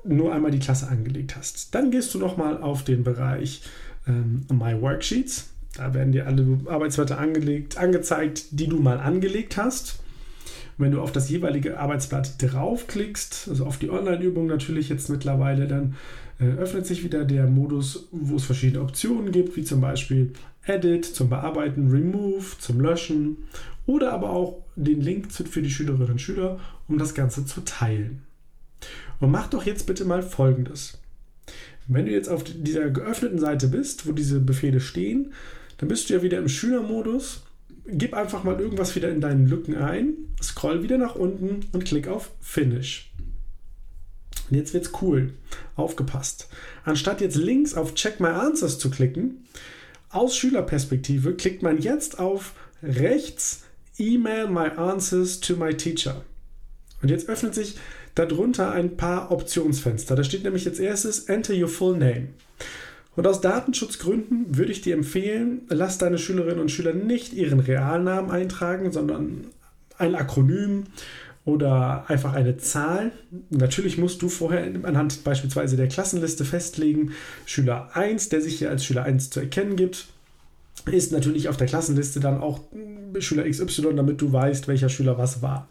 nur 0.04 0.32
einmal 0.32 0.50
die 0.50 0.58
Klasse 0.58 0.88
angelegt 0.88 1.36
hast. 1.36 1.74
Dann 1.74 1.90
gehst 1.90 2.14
du 2.14 2.18
nochmal 2.18 2.62
auf 2.62 2.84
den 2.84 3.04
Bereich 3.04 3.62
ähm, 4.06 4.46
My 4.50 4.80
Worksheets 4.80 5.50
da 5.76 5.94
werden 5.94 6.12
dir 6.12 6.26
alle 6.26 6.58
Arbeitsblätter 6.66 7.18
angelegt, 7.18 7.78
angezeigt, 7.78 8.46
die 8.50 8.66
du 8.66 8.78
mal 8.78 8.98
angelegt 8.98 9.56
hast. 9.56 10.00
Wenn 10.78 10.92
du 10.92 11.00
auf 11.00 11.12
das 11.12 11.28
jeweilige 11.28 11.78
Arbeitsblatt 11.78 12.34
draufklickst, 12.42 13.48
also 13.48 13.66
auf 13.66 13.78
die 13.78 13.90
Online-Übung 13.90 14.46
natürlich 14.46 14.88
jetzt 14.88 15.10
mittlerweile, 15.10 15.68
dann 15.68 15.94
öffnet 16.46 16.86
sich 16.86 17.04
wieder 17.04 17.24
der 17.24 17.46
Modus, 17.46 18.08
wo 18.10 18.36
es 18.36 18.44
verschiedene 18.44 18.82
Optionen 18.82 19.30
gibt, 19.32 19.56
wie 19.56 19.64
zum 19.64 19.80
Beispiel 19.80 20.32
Edit 20.64 21.04
zum 21.04 21.28
Bearbeiten, 21.28 21.90
Remove 21.90 22.58
zum 22.58 22.80
Löschen 22.80 23.38
oder 23.86 24.12
aber 24.12 24.30
auch 24.30 24.62
den 24.76 25.00
Link 25.00 25.30
für 25.32 25.62
die 25.62 25.70
Schülerinnen 25.70 26.12
und 26.12 26.20
Schüler, 26.20 26.58
um 26.88 26.98
das 26.98 27.14
Ganze 27.14 27.44
zu 27.44 27.62
teilen. 27.62 28.22
Und 29.18 29.30
mach 29.30 29.48
doch 29.48 29.66
jetzt 29.66 29.86
bitte 29.86 30.04
mal 30.04 30.22
Folgendes. 30.22 30.98
Wenn 31.86 32.06
du 32.06 32.12
jetzt 32.12 32.28
auf 32.28 32.44
dieser 32.44 32.88
geöffneten 32.88 33.38
Seite 33.38 33.68
bist, 33.68 34.06
wo 34.06 34.12
diese 34.12 34.40
Befehle 34.40 34.80
stehen, 34.80 35.32
dann 35.78 35.88
bist 35.88 36.08
du 36.08 36.14
ja 36.14 36.22
wieder 36.22 36.38
im 36.38 36.48
Schülermodus. 36.48 37.42
Gib 37.86 38.14
einfach 38.14 38.44
mal 38.44 38.60
irgendwas 38.60 38.94
wieder 38.94 39.10
in 39.10 39.20
deinen 39.20 39.46
Lücken 39.46 39.76
ein, 39.76 40.14
scroll 40.40 40.82
wieder 40.82 40.98
nach 40.98 41.16
unten 41.16 41.60
und 41.72 41.84
klick 41.84 42.06
auf 42.06 42.30
Finish. 42.40 43.09
Und 44.50 44.56
jetzt 44.56 44.74
wird's 44.74 44.92
cool. 45.00 45.32
Aufgepasst. 45.76 46.48
Anstatt 46.84 47.20
jetzt 47.20 47.36
links 47.36 47.74
auf 47.74 47.94
Check 47.94 48.20
My 48.20 48.28
Answers 48.28 48.78
zu 48.78 48.90
klicken, 48.90 49.44
aus 50.10 50.36
Schülerperspektive 50.36 51.34
klickt 51.34 51.62
man 51.62 51.78
jetzt 51.78 52.18
auf 52.18 52.54
rechts 52.82 53.62
Email 53.98 54.48
my 54.48 54.68
answers 54.76 55.40
to 55.40 55.56
my 55.56 55.74
teacher. 55.74 56.24
Und 57.02 57.10
jetzt 57.10 57.28
öffnet 57.28 57.54
sich 57.54 57.76
darunter 58.14 58.72
ein 58.72 58.96
paar 58.96 59.30
Optionsfenster. 59.30 60.16
Da 60.16 60.24
steht 60.24 60.42
nämlich 60.42 60.64
jetzt 60.64 60.80
erstes 60.80 61.24
Enter 61.24 61.54
your 61.54 61.68
full 61.68 61.96
name. 61.96 62.28
Und 63.16 63.26
aus 63.26 63.40
Datenschutzgründen 63.40 64.56
würde 64.56 64.72
ich 64.72 64.80
dir 64.80 64.94
empfehlen, 64.94 65.62
lass 65.68 65.98
deine 65.98 66.18
Schülerinnen 66.18 66.60
und 66.60 66.70
Schüler 66.70 66.94
nicht 66.94 67.32
ihren 67.32 67.60
Realnamen 67.60 68.30
eintragen, 68.30 68.92
sondern 68.92 69.46
ein 69.98 70.14
Akronym 70.14 70.84
oder 71.50 72.04
einfach 72.08 72.32
eine 72.32 72.56
Zahl. 72.56 73.12
Natürlich 73.50 73.98
musst 73.98 74.22
du 74.22 74.28
vorher 74.28 74.64
anhand 74.82 75.24
beispielsweise 75.24 75.76
der 75.76 75.88
Klassenliste 75.88 76.44
festlegen, 76.44 77.12
Schüler 77.44 77.90
1, 77.94 78.28
der 78.28 78.40
sich 78.40 78.58
hier 78.58 78.70
als 78.70 78.84
Schüler 78.84 79.02
1 79.02 79.30
zu 79.30 79.40
erkennen 79.40 79.76
gibt, 79.76 80.06
ist 80.90 81.12
natürlich 81.12 81.48
auf 81.48 81.56
der 81.56 81.66
Klassenliste 81.66 82.20
dann 82.20 82.40
auch 82.40 82.60
Schüler 83.18 83.48
XY, 83.48 83.94
damit 83.96 84.20
du 84.20 84.32
weißt, 84.32 84.68
welcher 84.68 84.88
Schüler 84.88 85.18
was 85.18 85.42
war. 85.42 85.68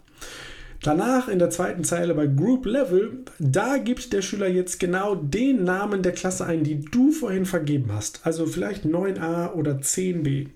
Danach 0.82 1.28
in 1.28 1.38
der 1.38 1.50
zweiten 1.50 1.84
Zeile 1.84 2.14
bei 2.14 2.26
Group 2.26 2.64
Level, 2.64 3.24
da 3.38 3.76
gibt 3.76 4.14
der 4.14 4.22
Schüler 4.22 4.48
jetzt 4.48 4.80
genau 4.80 5.14
den 5.14 5.64
Namen 5.64 6.02
der 6.02 6.12
Klasse 6.12 6.46
ein, 6.46 6.64
die 6.64 6.80
du 6.80 7.12
vorhin 7.12 7.44
vergeben 7.44 7.90
hast. 7.92 8.20
Also 8.24 8.46
vielleicht 8.46 8.86
9a 8.86 9.52
oder 9.52 9.72
10b. 9.72 10.48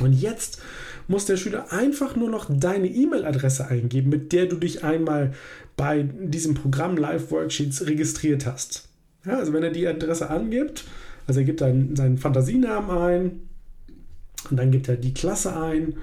Und 0.00 0.12
jetzt 0.12 0.62
muss 1.08 1.26
der 1.26 1.36
Schüler 1.36 1.72
einfach 1.72 2.16
nur 2.16 2.30
noch 2.30 2.46
deine 2.48 2.88
E-Mail-Adresse 2.88 3.68
eingeben, 3.68 4.10
mit 4.10 4.32
der 4.32 4.46
du 4.46 4.56
dich 4.56 4.84
einmal 4.84 5.32
bei 5.76 6.02
diesem 6.02 6.54
Programm 6.54 6.96
Live 6.96 7.30
Worksheets 7.30 7.86
registriert 7.86 8.46
hast. 8.46 8.88
Ja, 9.24 9.38
also 9.38 9.52
wenn 9.52 9.62
er 9.62 9.70
die 9.70 9.86
Adresse 9.86 10.30
angibt, 10.30 10.84
also 11.26 11.40
er 11.40 11.46
gibt 11.46 11.60
dann 11.60 11.96
seinen 11.96 12.18
Fantasienamen 12.18 12.90
ein 12.90 13.40
und 14.50 14.56
dann 14.56 14.70
gibt 14.70 14.88
er 14.88 14.96
die 14.96 15.14
Klasse 15.14 15.60
ein 15.60 15.94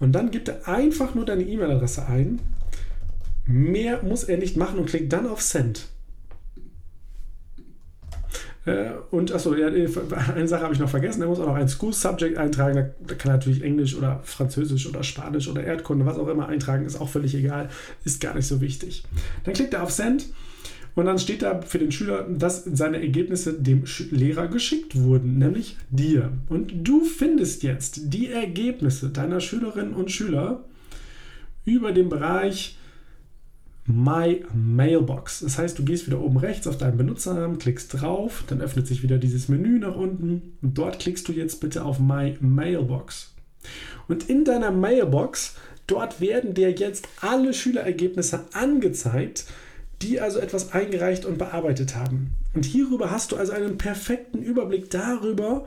und 0.00 0.12
dann 0.12 0.30
gibt 0.30 0.48
er 0.48 0.68
einfach 0.68 1.14
nur 1.14 1.24
deine 1.24 1.44
E-Mail-Adresse 1.44 2.06
ein 2.06 2.40
Mehr 3.46 4.02
muss 4.02 4.24
er 4.24 4.38
nicht 4.38 4.56
machen 4.56 4.80
und 4.80 4.86
klickt 4.86 5.12
dann 5.12 5.28
auf 5.28 5.40
Send. 5.40 5.86
Äh, 8.66 8.90
und 9.12 9.32
achso, 9.32 9.52
eine 9.52 10.48
Sache 10.48 10.62
habe 10.62 10.74
ich 10.74 10.80
noch 10.80 10.90
vergessen. 10.90 11.22
Er 11.22 11.28
muss 11.28 11.40
auch 11.40 11.46
noch 11.46 11.54
ein 11.54 11.68
School 11.68 11.92
Subject 11.92 12.36
eintragen. 12.36 12.90
Da 13.06 13.14
kann 13.14 13.30
er 13.30 13.36
natürlich 13.36 13.62
Englisch 13.62 13.96
oder 13.96 14.20
Französisch 14.24 14.86
oder 14.88 15.02
Spanisch 15.02 15.48
oder 15.48 15.64
Erdkunde, 15.64 16.04
was 16.04 16.18
auch 16.18 16.28
immer 16.28 16.48
eintragen. 16.48 16.84
Ist 16.84 17.00
auch 17.00 17.08
völlig 17.08 17.34
egal. 17.34 17.68
Ist 18.04 18.20
gar 18.20 18.34
nicht 18.34 18.46
so 18.46 18.60
wichtig. 18.60 19.04
Dann 19.44 19.54
klickt 19.54 19.72
er 19.72 19.82
auf 19.82 19.92
Send. 19.92 20.26
Und 20.96 21.04
dann 21.04 21.18
steht 21.18 21.42
da 21.42 21.60
für 21.60 21.78
den 21.78 21.92
Schüler, 21.92 22.26
dass 22.26 22.64
seine 22.64 23.02
Ergebnisse 23.02 23.52
dem 23.52 23.84
Lehrer 24.10 24.48
geschickt 24.48 24.98
wurden, 24.98 25.36
nämlich 25.36 25.76
dir. 25.90 26.32
Und 26.48 26.72
du 26.88 27.04
findest 27.04 27.62
jetzt 27.62 28.14
die 28.14 28.30
Ergebnisse 28.30 29.10
deiner 29.10 29.40
Schülerinnen 29.40 29.92
und 29.92 30.10
Schüler 30.10 30.64
über 31.66 31.92
den 31.92 32.08
Bereich 32.08 32.78
My 33.86 34.44
Mailbox. 34.54 35.40
Das 35.40 35.58
heißt, 35.58 35.78
du 35.78 35.84
gehst 35.84 36.06
wieder 36.06 36.20
oben 36.20 36.38
rechts 36.38 36.66
auf 36.66 36.78
deinen 36.78 36.96
Benutzernamen, 36.96 37.58
klickst 37.58 38.00
drauf, 38.00 38.44
dann 38.46 38.60
öffnet 38.60 38.86
sich 38.86 39.02
wieder 39.02 39.18
dieses 39.18 39.48
Menü 39.48 39.78
nach 39.78 39.96
unten 39.96 40.56
und 40.62 40.76
dort 40.76 40.98
klickst 40.98 41.28
du 41.28 41.32
jetzt 41.32 41.60
bitte 41.60 41.84
auf 41.84 42.00
My 42.00 42.36
Mailbox. 42.40 43.32
Und 44.08 44.28
in 44.28 44.44
deiner 44.44 44.70
Mailbox, 44.70 45.56
dort 45.86 46.20
werden 46.20 46.54
dir 46.54 46.70
jetzt 46.70 47.08
alle 47.20 47.54
Schülerergebnisse 47.54 48.44
angezeigt, 48.52 49.46
die 50.02 50.20
also 50.20 50.38
etwas 50.38 50.72
eingereicht 50.72 51.24
und 51.24 51.38
bearbeitet 51.38 51.96
haben. 51.96 52.32
Und 52.54 52.64
hierüber 52.64 53.10
hast 53.10 53.32
du 53.32 53.36
also 53.36 53.52
einen 53.52 53.78
perfekten 53.78 54.42
Überblick 54.42 54.90
darüber, 54.90 55.64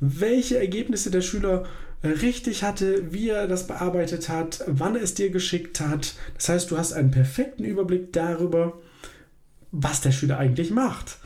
welche 0.00 0.58
Ergebnisse 0.58 1.10
der 1.10 1.20
Schüler 1.20 1.64
richtig 2.02 2.62
hatte, 2.62 3.12
wie 3.12 3.28
er 3.28 3.48
das 3.48 3.66
bearbeitet 3.66 4.28
hat, 4.28 4.62
wann 4.66 4.96
er 4.96 5.02
es 5.02 5.14
dir 5.14 5.30
geschickt 5.30 5.80
hat. 5.80 6.14
Das 6.34 6.48
heißt, 6.48 6.70
du 6.70 6.78
hast 6.78 6.92
einen 6.92 7.10
perfekten 7.10 7.64
Überblick 7.64 8.12
darüber, 8.12 8.78
was 9.72 10.00
der 10.00 10.12
Schüler 10.12 10.38
eigentlich 10.38 10.70
macht. 10.70 11.18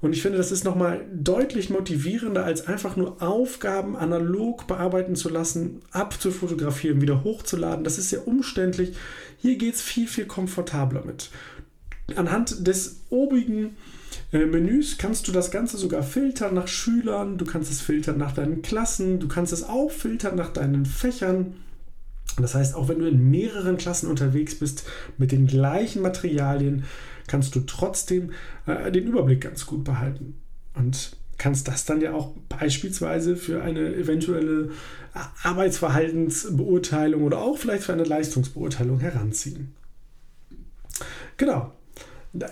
Und 0.00 0.12
ich 0.12 0.20
finde, 0.22 0.38
das 0.38 0.52
ist 0.52 0.64
nochmal 0.64 1.06
deutlich 1.12 1.70
motivierender, 1.70 2.44
als 2.44 2.66
einfach 2.66 2.96
nur 2.96 3.22
Aufgaben 3.22 3.96
analog 3.96 4.66
bearbeiten 4.66 5.16
zu 5.16 5.30
lassen, 5.30 5.80
abzufotografieren, 5.90 7.00
wieder 7.00 7.24
hochzuladen. 7.24 7.82
Das 7.82 7.96
ist 7.96 8.10
sehr 8.10 8.28
umständlich. 8.28 8.94
Hier 9.38 9.56
geht 9.56 9.74
es 9.74 9.82
viel, 9.82 10.06
viel 10.06 10.26
komfortabler 10.26 11.04
mit. 11.04 11.30
Anhand 12.14 12.66
des 12.66 13.00
obigen 13.10 13.76
äh, 14.32 14.46
Menüs 14.46 14.96
kannst 14.98 15.26
du 15.26 15.32
das 15.32 15.50
Ganze 15.50 15.76
sogar 15.76 16.02
filtern 16.02 16.54
nach 16.54 16.68
Schülern, 16.68 17.36
du 17.38 17.44
kannst 17.44 17.70
es 17.70 17.80
filtern 17.80 18.18
nach 18.18 18.32
deinen 18.32 18.62
Klassen, 18.62 19.18
du 19.18 19.28
kannst 19.28 19.52
es 19.52 19.64
auch 19.64 19.90
filtern 19.90 20.36
nach 20.36 20.50
deinen 20.50 20.86
Fächern. 20.86 21.54
Das 22.40 22.54
heißt, 22.54 22.74
auch 22.74 22.88
wenn 22.88 22.98
du 22.98 23.08
in 23.08 23.30
mehreren 23.30 23.76
Klassen 23.76 24.08
unterwegs 24.08 24.58
bist 24.58 24.84
mit 25.16 25.32
den 25.32 25.46
gleichen 25.46 26.02
Materialien, 26.02 26.84
kannst 27.26 27.54
du 27.54 27.60
trotzdem 27.60 28.32
äh, 28.66 28.92
den 28.92 29.06
Überblick 29.06 29.40
ganz 29.40 29.66
gut 29.66 29.84
behalten. 29.84 30.34
Und 30.74 31.16
kannst 31.38 31.68
das 31.68 31.84
dann 31.84 32.00
ja 32.00 32.12
auch 32.12 32.34
beispielsweise 32.48 33.36
für 33.36 33.62
eine 33.62 33.94
eventuelle 33.94 34.70
Arbeitsverhaltensbeurteilung 35.42 37.22
oder 37.22 37.38
auch 37.38 37.58
vielleicht 37.58 37.84
für 37.84 37.92
eine 37.92 38.04
Leistungsbeurteilung 38.04 39.00
heranziehen. 39.00 39.74
Genau. 41.36 41.72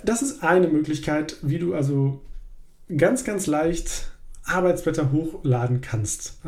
Das 0.05 0.23
ist 0.23 0.43
eine 0.43 0.69
Möglichkeit, 0.69 1.37
wie 1.43 1.59
du 1.59 1.75
also 1.75 2.23
ganz, 2.97 3.25
ganz 3.25 3.47
leicht 3.47 4.13
Arbeitsblätter 4.45 5.11
hochladen 5.11 5.81
kannst. 5.81 6.39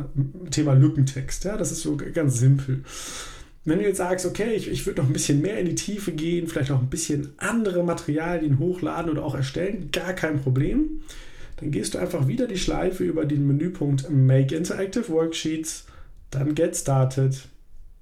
Thema 0.50 0.74
Lückentext, 0.74 1.44
ja, 1.44 1.56
das 1.56 1.72
ist 1.72 1.82
so 1.82 1.96
ganz 1.96 2.38
simpel. 2.38 2.84
Wenn 3.64 3.80
du 3.80 3.84
jetzt 3.84 3.96
sagst, 3.96 4.26
okay, 4.26 4.52
ich, 4.54 4.70
ich 4.70 4.86
würde 4.86 5.00
noch 5.00 5.08
ein 5.08 5.12
bisschen 5.12 5.40
mehr 5.40 5.58
in 5.58 5.66
die 5.66 5.74
Tiefe 5.74 6.12
gehen, 6.12 6.46
vielleicht 6.46 6.70
noch 6.70 6.80
ein 6.80 6.90
bisschen 6.90 7.32
andere 7.38 7.82
Materialien 7.82 8.58
hochladen 8.58 9.10
oder 9.10 9.24
auch 9.24 9.34
erstellen, 9.34 9.90
gar 9.90 10.12
kein 10.12 10.40
Problem. 10.40 11.00
Dann 11.56 11.70
gehst 11.70 11.94
du 11.94 11.98
einfach 11.98 12.28
wieder 12.28 12.46
die 12.46 12.58
Schleife 12.58 13.02
über 13.02 13.24
den 13.24 13.46
Menüpunkt 13.46 14.08
Make 14.10 14.54
Interactive 14.54 15.08
Worksheets, 15.08 15.86
dann 16.30 16.54
Get 16.54 16.76
Started, 16.76 17.48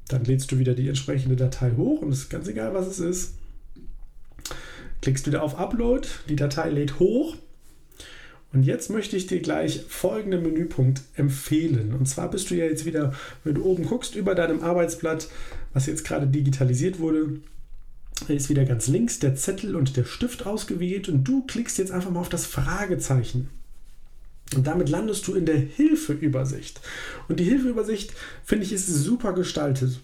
dann 0.09 0.25
lädst 0.25 0.53
du 0.53 0.59
wieder 0.59 0.75
die 0.75 0.89
entsprechende 0.89 1.37
Datei 1.37 1.73
hoch 1.77 2.03
und 2.03 2.11
es 2.11 2.21
ist 2.21 2.31
ganz 2.31 2.49
egal, 2.49 2.75
was 2.75 2.87
es 2.87 2.99
ist. 3.01 3.35
Klickst 5.05 5.27
wieder 5.27 5.43
auf 5.43 5.59
Upload, 5.59 6.09
die 6.31 6.37
Datei 6.37 6.71
lädt 6.71 6.99
hoch. 6.99 7.37
Und 8.55 8.63
jetzt 8.63 8.89
möchte 8.89 9.19
ich 9.19 9.27
dir 9.27 9.39
gleich 9.41 9.85
folgenden 9.87 10.43
Menüpunkt 10.43 11.03
empfehlen. 11.15 11.93
Und 11.93 12.09
zwar 12.09 12.31
bist 12.31 12.49
du 12.49 12.55
ja 12.55 12.65
jetzt 12.65 12.87
wieder, 12.87 13.13
wenn 13.43 13.57
du 13.57 13.65
oben 13.65 13.85
guckst, 13.85 14.15
über 14.15 14.35
deinem 14.35 14.63
Arbeitsblatt, 14.63 15.29
was 15.75 15.85
jetzt 15.85 16.07
gerade 16.07 16.27
digitalisiert 16.27 17.01
wurde, 17.01 17.39
ist 18.29 18.49
wieder 18.49 18.65
ganz 18.65 18.87
links 18.87 19.19
der 19.19 19.37
Zettel 19.37 19.77
und 19.77 19.99
der 19.99 20.05
Stift 20.05 20.47
ausgewählt 20.47 21.11
und 21.11 21.25
du 21.25 21.45
klickst 21.45 21.77
jetzt 21.77 21.93
einfach 21.93 22.11
mal 22.11 22.21
auf 22.21 22.31
das 22.31 22.47
Fragezeichen. 22.47 23.51
Und 24.57 24.67
damit 24.67 24.89
landest 24.89 25.29
du 25.29 25.35
in 25.35 25.45
der 25.45 25.59
Hilfeübersicht. 25.59 26.81
Und 27.29 27.41
die 27.41 27.45
Hilfeübersicht, 27.45 28.15
finde 28.43 28.65
ich, 28.65 28.73
ist 28.73 28.87
super 28.87 29.35
gestaltet, 29.35 30.01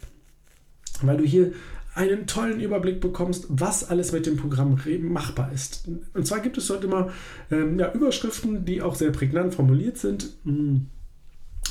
weil 1.01 1.17
du 1.17 1.25
hier 1.25 1.53
einen 1.95 2.27
tollen 2.27 2.61
Überblick 2.61 3.01
bekommst, 3.01 3.47
was 3.49 3.89
alles 3.89 4.13
mit 4.13 4.27
dem 4.27 4.37
Programm 4.37 4.79
machbar 5.03 5.53
ist. 5.53 5.89
Und 6.15 6.27
zwar 6.27 6.41
gibt 6.41 6.57
es 6.59 6.67
dort 6.69 6.85
immer 6.85 7.11
ähm, 7.51 7.79
ja, 7.79 7.93
Überschriften, 7.93 8.65
die 8.65 8.81
auch 8.81 8.95
sehr 8.95 9.11
prägnant 9.11 9.55
formuliert 9.55 9.99
sind. 9.99 10.31
Mm. 10.45 10.87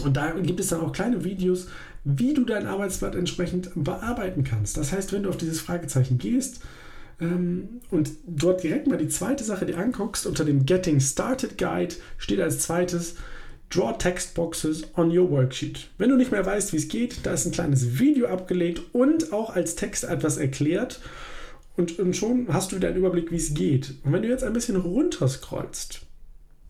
Und 0.03 0.17
da 0.17 0.31
gibt 0.31 0.59
es 0.59 0.67
dann 0.67 0.81
auch 0.81 0.91
kleine 0.91 1.23
Videos, 1.23 1.67
wie 2.03 2.33
du 2.33 2.45
dein 2.45 2.67
Arbeitsblatt 2.67 3.15
entsprechend 3.15 3.71
bearbeiten 3.75 4.43
kannst. 4.43 4.77
Das 4.77 4.91
heißt, 4.91 5.11
wenn 5.13 5.23
du 5.23 5.29
auf 5.29 5.37
dieses 5.37 5.59
Fragezeichen 5.59 6.17
gehst 6.17 6.61
ähm, 7.19 7.81
und 7.89 8.11
dort 8.25 8.63
direkt 8.63 8.87
mal 8.87 8.97
die 8.97 9.09
zweite 9.09 9.43
Sache 9.43 9.65
dir 9.65 9.77
anguckst, 9.77 10.25
unter 10.25 10.45
dem 10.45 10.65
Getting 10.65 10.99
Started 10.99 11.57
Guide 11.57 11.95
steht 12.17 12.39
als 12.39 12.59
zweites 12.59 13.15
Draw 13.69 13.97
Text 13.97 14.33
Boxes 14.33 14.85
on 14.95 15.15
your 15.15 15.29
worksheet. 15.29 15.89
Wenn 15.97 16.09
du 16.09 16.15
nicht 16.15 16.31
mehr 16.31 16.45
weißt, 16.45 16.73
wie 16.73 16.77
es 16.77 16.87
geht, 16.87 17.19
da 17.23 17.33
ist 17.33 17.45
ein 17.45 17.51
kleines 17.51 17.99
Video 17.99 18.27
abgelegt 18.27 18.81
und 18.93 19.31
auch 19.31 19.55
als 19.55 19.75
Text 19.75 20.03
etwas 20.03 20.37
erklärt. 20.37 20.99
Und, 21.77 21.99
und 21.99 22.15
schon 22.15 22.51
hast 22.51 22.71
du 22.71 22.77
wieder 22.77 22.89
einen 22.89 22.97
Überblick, 22.97 23.31
wie 23.31 23.37
es 23.37 23.53
geht. 23.53 23.95
Und 24.03 24.11
wenn 24.11 24.23
du 24.23 24.27
jetzt 24.27 24.43
ein 24.43 24.53
bisschen 24.53 24.75
runterscrollst 24.75 26.01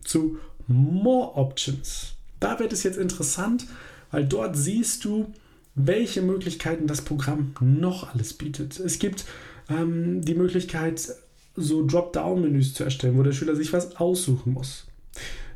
zu 0.04 0.38
More 0.68 1.36
Options, 1.36 2.12
da 2.38 2.58
wird 2.58 2.72
es 2.72 2.82
jetzt 2.82 2.98
interessant, 2.98 3.66
weil 4.10 4.26
dort 4.26 4.56
siehst 4.56 5.04
du, 5.04 5.32
welche 5.74 6.22
Möglichkeiten 6.22 6.86
das 6.86 7.02
Programm 7.02 7.54
noch 7.60 8.12
alles 8.12 8.34
bietet. 8.34 8.78
Es 8.78 8.98
gibt 8.98 9.24
ähm, 9.68 10.22
die 10.22 10.34
Möglichkeit, 10.34 11.14
so 11.56 11.86
Dropdown-Menüs 11.86 12.74
zu 12.74 12.84
erstellen, 12.84 13.16
wo 13.16 13.22
der 13.22 13.32
Schüler 13.32 13.56
sich 13.56 13.72
was 13.72 13.96
aussuchen 13.96 14.52
muss. 14.52 14.86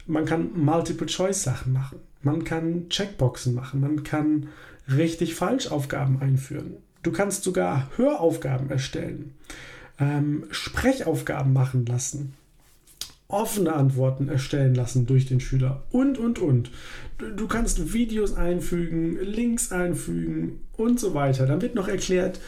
Man 0.07 0.25
kann 0.25 0.51
Multiple-Choice-Sachen 0.55 1.73
machen. 1.73 1.99
Man 2.23 2.45
kann 2.45 2.89
Checkboxen 2.89 3.55
machen. 3.55 3.81
Man 3.81 4.03
kann 4.03 4.49
richtig-falsch-Aufgaben 4.89 6.21
einführen. 6.21 6.77
Du 7.03 7.13
kannst 7.13 7.45
sogar 7.45 7.91
Höraufgaben 7.97 8.71
erstellen, 8.71 9.35
ähm, 10.01 10.45
Sprechaufgaben 10.51 11.53
machen 11.53 11.85
lassen, 11.85 12.35
offene 13.29 13.75
Antworten 13.75 14.29
erstellen 14.29 14.75
lassen 14.75 15.07
durch 15.07 15.27
den 15.27 15.41
Schüler 15.41 15.83
und, 15.91 16.19
und, 16.19 16.39
und. 16.39 16.71
Du 17.37 17.47
kannst 17.47 17.93
Videos 17.93 18.35
einfügen, 18.35 19.19
Links 19.21 19.71
einfügen 19.71 20.61
und 20.77 20.99
so 20.99 21.15
weiter. 21.15 21.47
Dann 21.47 21.61
wird 21.61 21.75
noch 21.75 21.89
erklärt, 21.89 22.41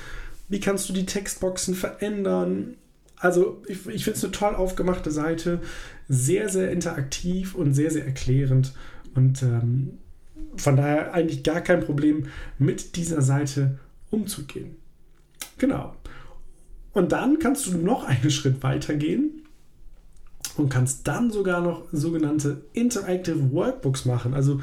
wie 0.48 0.60
kannst 0.60 0.88
du 0.88 0.92
die 0.94 1.06
Textboxen 1.06 1.74
verändern, 1.74 2.76
also 3.18 3.62
ich, 3.66 3.86
ich 3.86 4.04
finde 4.04 4.18
es 4.18 4.24
eine 4.24 4.32
toll 4.32 4.54
aufgemachte 4.54 5.10
Seite, 5.10 5.60
sehr, 6.08 6.48
sehr 6.48 6.70
interaktiv 6.70 7.54
und 7.54 7.74
sehr, 7.74 7.90
sehr 7.90 8.04
erklärend. 8.04 8.72
Und 9.14 9.42
ähm, 9.42 9.98
von 10.56 10.76
daher 10.76 11.14
eigentlich 11.14 11.42
gar 11.42 11.60
kein 11.60 11.80
Problem, 11.80 12.26
mit 12.58 12.96
dieser 12.96 13.22
Seite 13.22 13.78
umzugehen. 14.10 14.76
Genau. 15.58 15.94
Und 16.92 17.12
dann 17.12 17.38
kannst 17.38 17.66
du 17.66 17.76
noch 17.76 18.04
einen 18.04 18.30
Schritt 18.30 18.62
weiter 18.62 18.94
gehen 18.94 19.42
und 20.56 20.70
kannst 20.70 21.06
dann 21.06 21.30
sogar 21.30 21.60
noch 21.60 21.84
sogenannte 21.92 22.62
Interactive 22.72 23.52
Workbooks 23.52 24.04
machen. 24.04 24.34
Also 24.34 24.60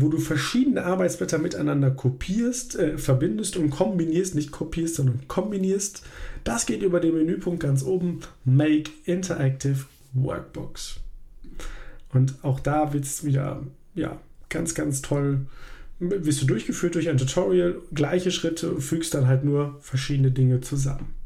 wo 0.00 0.08
du 0.08 0.18
verschiedene 0.18 0.84
Arbeitsblätter 0.84 1.38
miteinander 1.38 1.90
kopierst, 1.90 2.76
äh, 2.76 2.98
verbindest 2.98 3.56
und 3.56 3.70
kombinierst, 3.70 4.34
nicht 4.34 4.50
kopierst, 4.50 4.96
sondern 4.96 5.26
kombinierst. 5.28 6.04
Das 6.44 6.66
geht 6.66 6.82
über 6.82 7.00
den 7.00 7.14
Menüpunkt 7.14 7.60
ganz 7.60 7.82
oben, 7.82 8.20
Make 8.44 8.90
Interactive 9.04 9.86
Workbooks. 10.12 11.00
Und 12.12 12.36
auch 12.42 12.60
da 12.60 12.92
wird 12.92 13.04
es 13.04 13.24
wieder, 13.24 13.62
ja, 13.94 14.18
ganz, 14.48 14.74
ganz 14.74 15.02
toll, 15.02 15.46
wirst 16.00 16.42
du 16.42 16.46
durchgeführt 16.46 16.94
durch 16.94 17.08
ein 17.08 17.18
Tutorial, 17.18 17.80
gleiche 17.92 18.30
Schritte, 18.30 18.80
fügst 18.80 19.14
dann 19.14 19.26
halt 19.26 19.44
nur 19.44 19.78
verschiedene 19.80 20.30
Dinge 20.30 20.60
zusammen. 20.60 21.17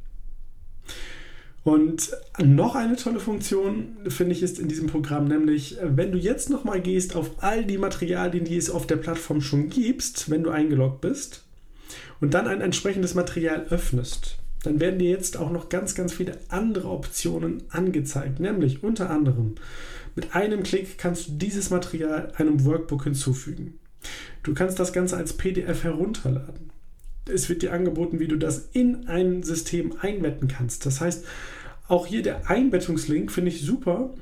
Und 1.64 2.10
noch 2.42 2.74
eine 2.74 2.96
tolle 2.96 3.20
Funktion, 3.20 3.96
finde 4.08 4.32
ich, 4.32 4.42
ist 4.42 4.58
in 4.58 4.66
diesem 4.66 4.88
Programm, 4.88 5.26
nämlich 5.26 5.76
wenn 5.80 6.10
du 6.10 6.18
jetzt 6.18 6.50
nochmal 6.50 6.80
gehst 6.80 7.14
auf 7.14 7.30
all 7.38 7.64
die 7.64 7.78
Materialien, 7.78 8.44
die 8.44 8.56
es 8.56 8.68
auf 8.68 8.86
der 8.86 8.96
Plattform 8.96 9.40
schon 9.40 9.68
gibt, 9.68 10.28
wenn 10.28 10.42
du 10.42 10.50
eingeloggt 10.50 11.00
bist, 11.00 11.44
und 12.20 12.34
dann 12.34 12.48
ein 12.48 12.60
entsprechendes 12.60 13.14
Material 13.14 13.66
öffnest, 13.70 14.38
dann 14.64 14.80
werden 14.80 14.98
dir 14.98 15.10
jetzt 15.10 15.36
auch 15.36 15.50
noch 15.50 15.68
ganz, 15.68 15.94
ganz 15.94 16.12
viele 16.12 16.38
andere 16.48 16.88
Optionen 16.88 17.62
angezeigt, 17.70 18.40
nämlich 18.40 18.82
unter 18.82 19.10
anderem 19.10 19.54
mit 20.14 20.34
einem 20.34 20.62
Klick 20.62 20.98
kannst 20.98 21.28
du 21.28 21.32
dieses 21.32 21.70
Material 21.70 22.32
einem 22.36 22.64
Workbook 22.64 23.04
hinzufügen. 23.04 23.78
Du 24.42 24.52
kannst 24.52 24.78
das 24.78 24.92
Ganze 24.92 25.16
als 25.16 25.32
PDF 25.32 25.84
herunterladen 25.84 26.71
es 27.26 27.48
wird 27.48 27.62
dir 27.62 27.72
angeboten, 27.72 28.20
wie 28.20 28.28
du 28.28 28.36
das 28.36 28.68
in 28.72 29.06
ein 29.08 29.42
System 29.42 29.94
einbetten 30.00 30.48
kannst. 30.48 30.86
Das 30.86 31.00
heißt, 31.00 31.24
auch 31.88 32.06
hier 32.06 32.22
der 32.22 32.48
Einbettungslink 32.50 33.30
finde 33.30 33.50
ich 33.50 33.62
super 33.62 34.14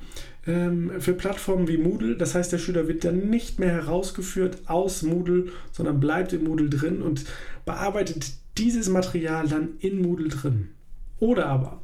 ähm, 0.45 0.91
für 0.99 1.13
Plattformen 1.13 1.67
wie 1.67 1.77
Moodle. 1.77 2.15
Das 2.15 2.35
heißt, 2.35 2.51
der 2.51 2.57
Schüler 2.57 2.87
wird 2.87 3.03
dann 3.03 3.29
nicht 3.29 3.59
mehr 3.59 3.71
herausgeführt 3.71 4.57
aus 4.65 5.03
Moodle, 5.03 5.51
sondern 5.71 5.99
bleibt 5.99 6.33
in 6.33 6.43
Moodle 6.43 6.69
drin 6.69 7.01
und 7.01 7.25
bearbeitet 7.65 8.33
dieses 8.57 8.89
Material 8.89 9.47
dann 9.47 9.69
in 9.79 10.01
Moodle 10.01 10.29
drin. 10.29 10.69
Oder 11.19 11.45
aber, 11.45 11.81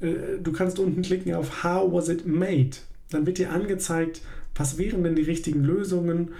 äh, 0.00 0.38
du 0.42 0.52
kannst 0.52 0.78
unten 0.78 1.02
klicken 1.02 1.34
auf 1.34 1.62
How 1.64 1.92
was 1.92 2.08
it 2.08 2.26
made? 2.26 2.70
Dann 3.10 3.26
wird 3.26 3.38
dir 3.38 3.52
angezeigt, 3.52 4.22
was 4.54 4.78
wären 4.78 5.04
denn 5.04 5.16
die 5.16 5.22
richtigen 5.22 5.62
Lösungen, 5.62 6.30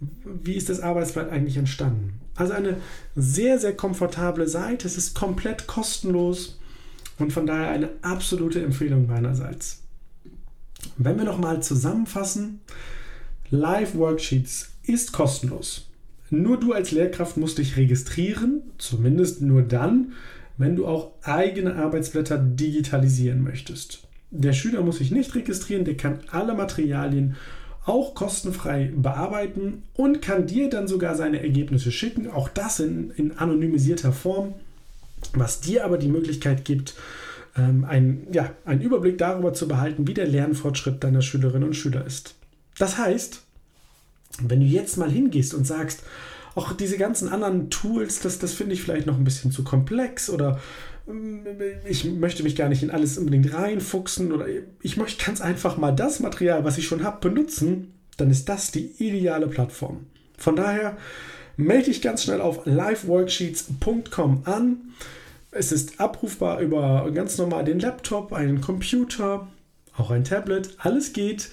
wie 0.00 0.54
ist 0.54 0.68
das 0.68 0.80
Arbeitsblatt 0.80 1.30
eigentlich 1.30 1.56
entstanden. 1.56 2.20
Also 2.34 2.52
eine 2.52 2.76
sehr, 3.14 3.58
sehr 3.58 3.74
komfortable 3.76 4.48
Seite. 4.48 4.86
Es 4.86 4.96
ist 4.96 5.14
komplett 5.14 5.66
kostenlos 5.66 6.58
und 7.18 7.32
von 7.32 7.46
daher 7.46 7.68
eine 7.68 7.90
absolute 8.02 8.62
Empfehlung 8.62 9.06
meinerseits. 9.06 9.82
Wenn 10.96 11.16
wir 11.16 11.24
nochmal 11.24 11.62
zusammenfassen, 11.62 12.60
Live 13.50 13.94
Worksheets 13.94 14.72
ist 14.82 15.12
kostenlos. 15.12 15.86
Nur 16.30 16.58
du 16.58 16.72
als 16.72 16.90
Lehrkraft 16.90 17.36
musst 17.36 17.58
dich 17.58 17.76
registrieren, 17.76 18.62
zumindest 18.78 19.42
nur 19.42 19.62
dann, 19.62 20.12
wenn 20.56 20.76
du 20.76 20.86
auch 20.86 21.12
eigene 21.22 21.76
Arbeitsblätter 21.76 22.38
digitalisieren 22.38 23.42
möchtest. 23.42 24.06
Der 24.30 24.52
Schüler 24.52 24.82
muss 24.82 24.98
sich 24.98 25.10
nicht 25.10 25.34
registrieren, 25.34 25.84
der 25.84 25.96
kann 25.96 26.20
alle 26.30 26.54
Materialien 26.54 27.36
auch 27.86 28.14
kostenfrei 28.14 28.92
bearbeiten 28.96 29.82
und 29.94 30.22
kann 30.22 30.46
dir 30.46 30.70
dann 30.70 30.88
sogar 30.88 31.16
seine 31.16 31.42
Ergebnisse 31.42 31.92
schicken, 31.92 32.30
auch 32.30 32.48
das 32.48 32.80
in, 32.80 33.10
in 33.16 33.38
anonymisierter 33.38 34.12
Form, 34.12 34.54
was 35.34 35.60
dir 35.60 35.84
aber 35.84 35.98
die 35.98 36.08
Möglichkeit 36.08 36.64
gibt, 36.64 36.94
ähm, 37.56 37.84
ein, 37.84 38.26
ja, 38.32 38.50
einen 38.64 38.80
Überblick 38.80 39.18
darüber 39.18 39.52
zu 39.52 39.68
behalten, 39.68 40.06
wie 40.06 40.14
der 40.14 40.26
Lernfortschritt 40.26 41.04
deiner 41.04 41.22
Schülerinnen 41.22 41.68
und 41.68 41.74
Schüler 41.74 42.06
ist. 42.06 42.34
Das 42.78 42.98
heißt, 42.98 43.42
wenn 44.42 44.60
du 44.60 44.66
jetzt 44.66 44.96
mal 44.96 45.10
hingehst 45.10 45.54
und 45.54 45.66
sagst, 45.66 46.02
auch 46.54 46.72
diese 46.72 46.98
ganzen 46.98 47.28
anderen 47.28 47.68
Tools, 47.70 48.20
das, 48.20 48.38
das 48.38 48.52
finde 48.52 48.74
ich 48.74 48.82
vielleicht 48.82 49.06
noch 49.06 49.16
ein 49.16 49.24
bisschen 49.24 49.50
zu 49.50 49.64
komplex 49.64 50.30
oder 50.30 50.60
ich 51.86 52.04
möchte 52.04 52.42
mich 52.42 52.56
gar 52.56 52.68
nicht 52.68 52.82
in 52.82 52.90
alles 52.90 53.18
unbedingt 53.18 53.52
reinfuchsen 53.52 54.32
oder 54.32 54.46
ich 54.80 54.96
möchte 54.96 55.24
ganz 55.24 55.40
einfach 55.40 55.76
mal 55.76 55.92
das 55.92 56.20
Material, 56.20 56.64
was 56.64 56.78
ich 56.78 56.86
schon 56.86 57.04
habe, 57.04 57.28
benutzen, 57.28 57.92
dann 58.16 58.30
ist 58.30 58.48
das 58.48 58.70
die 58.70 58.86
ideale 58.98 59.46
Plattform. 59.48 60.06
Von 60.38 60.56
daher 60.56 60.96
melde 61.56 61.86
dich 61.86 62.00
ganz 62.00 62.24
schnell 62.24 62.40
auf 62.40 62.64
liveworksheets.com 62.64 64.42
an. 64.44 64.76
Es 65.50 65.72
ist 65.72 66.00
abrufbar 66.00 66.60
über 66.60 67.10
ganz 67.12 67.38
normal 67.38 67.64
den 67.64 67.80
Laptop, 67.80 68.32
einen 68.32 68.60
Computer, 68.60 69.48
auch 69.96 70.10
ein 70.10 70.24
Tablet, 70.24 70.74
alles 70.78 71.12
geht. 71.12 71.50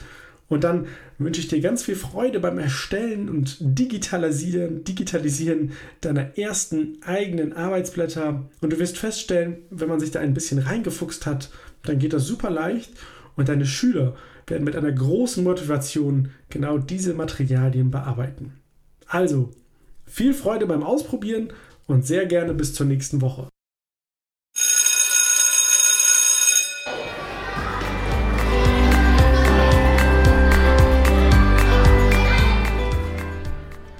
Und 0.52 0.66
dann 0.66 0.88
wünsche 1.18 1.40
ich 1.40 1.48
dir 1.48 1.62
ganz 1.62 1.84
viel 1.84 1.96
Freude 1.96 2.42
beim 2.42 2.60
Erstellen 2.60 3.30
und 3.30 3.56
Digitalisieren, 3.62 4.84
Digitalisieren 4.84 5.72
deiner 6.02 6.38
ersten 6.38 6.98
eigenen 7.06 7.54
Arbeitsblätter. 7.54 8.50
Und 8.60 8.74
du 8.74 8.78
wirst 8.78 8.98
feststellen, 8.98 9.60
wenn 9.70 9.88
man 9.88 10.02
sich 10.02 10.12
da 10.12 10.20
ein 10.20 10.34
bisschen 10.34 10.60
reingefuchst 10.60 11.26
hat, 11.26 11.52
dann 11.84 12.00
geht 12.00 12.12
das 12.12 12.26
super 12.26 12.50
leicht 12.50 12.92
und 13.38 13.48
deine 13.48 13.66
Schüler 13.66 14.18
werden 14.46 14.66
mit 14.66 14.76
einer 14.76 14.92
großen 14.92 15.42
Motivation 15.42 16.32
genau 16.50 16.80
diese 16.80 17.14
Materialien 17.14 17.90
bearbeiten. 17.90 18.52
Also, 19.08 19.52
viel 20.06 20.34
Freude 20.34 20.66
beim 20.66 20.84
Ausprobieren 20.84 21.54
und 21.88 22.06
sehr 22.06 22.26
gerne 22.26 22.54
bis 22.54 22.74
zur 22.74 22.88
nächsten 22.88 23.22
Woche. 23.22 23.48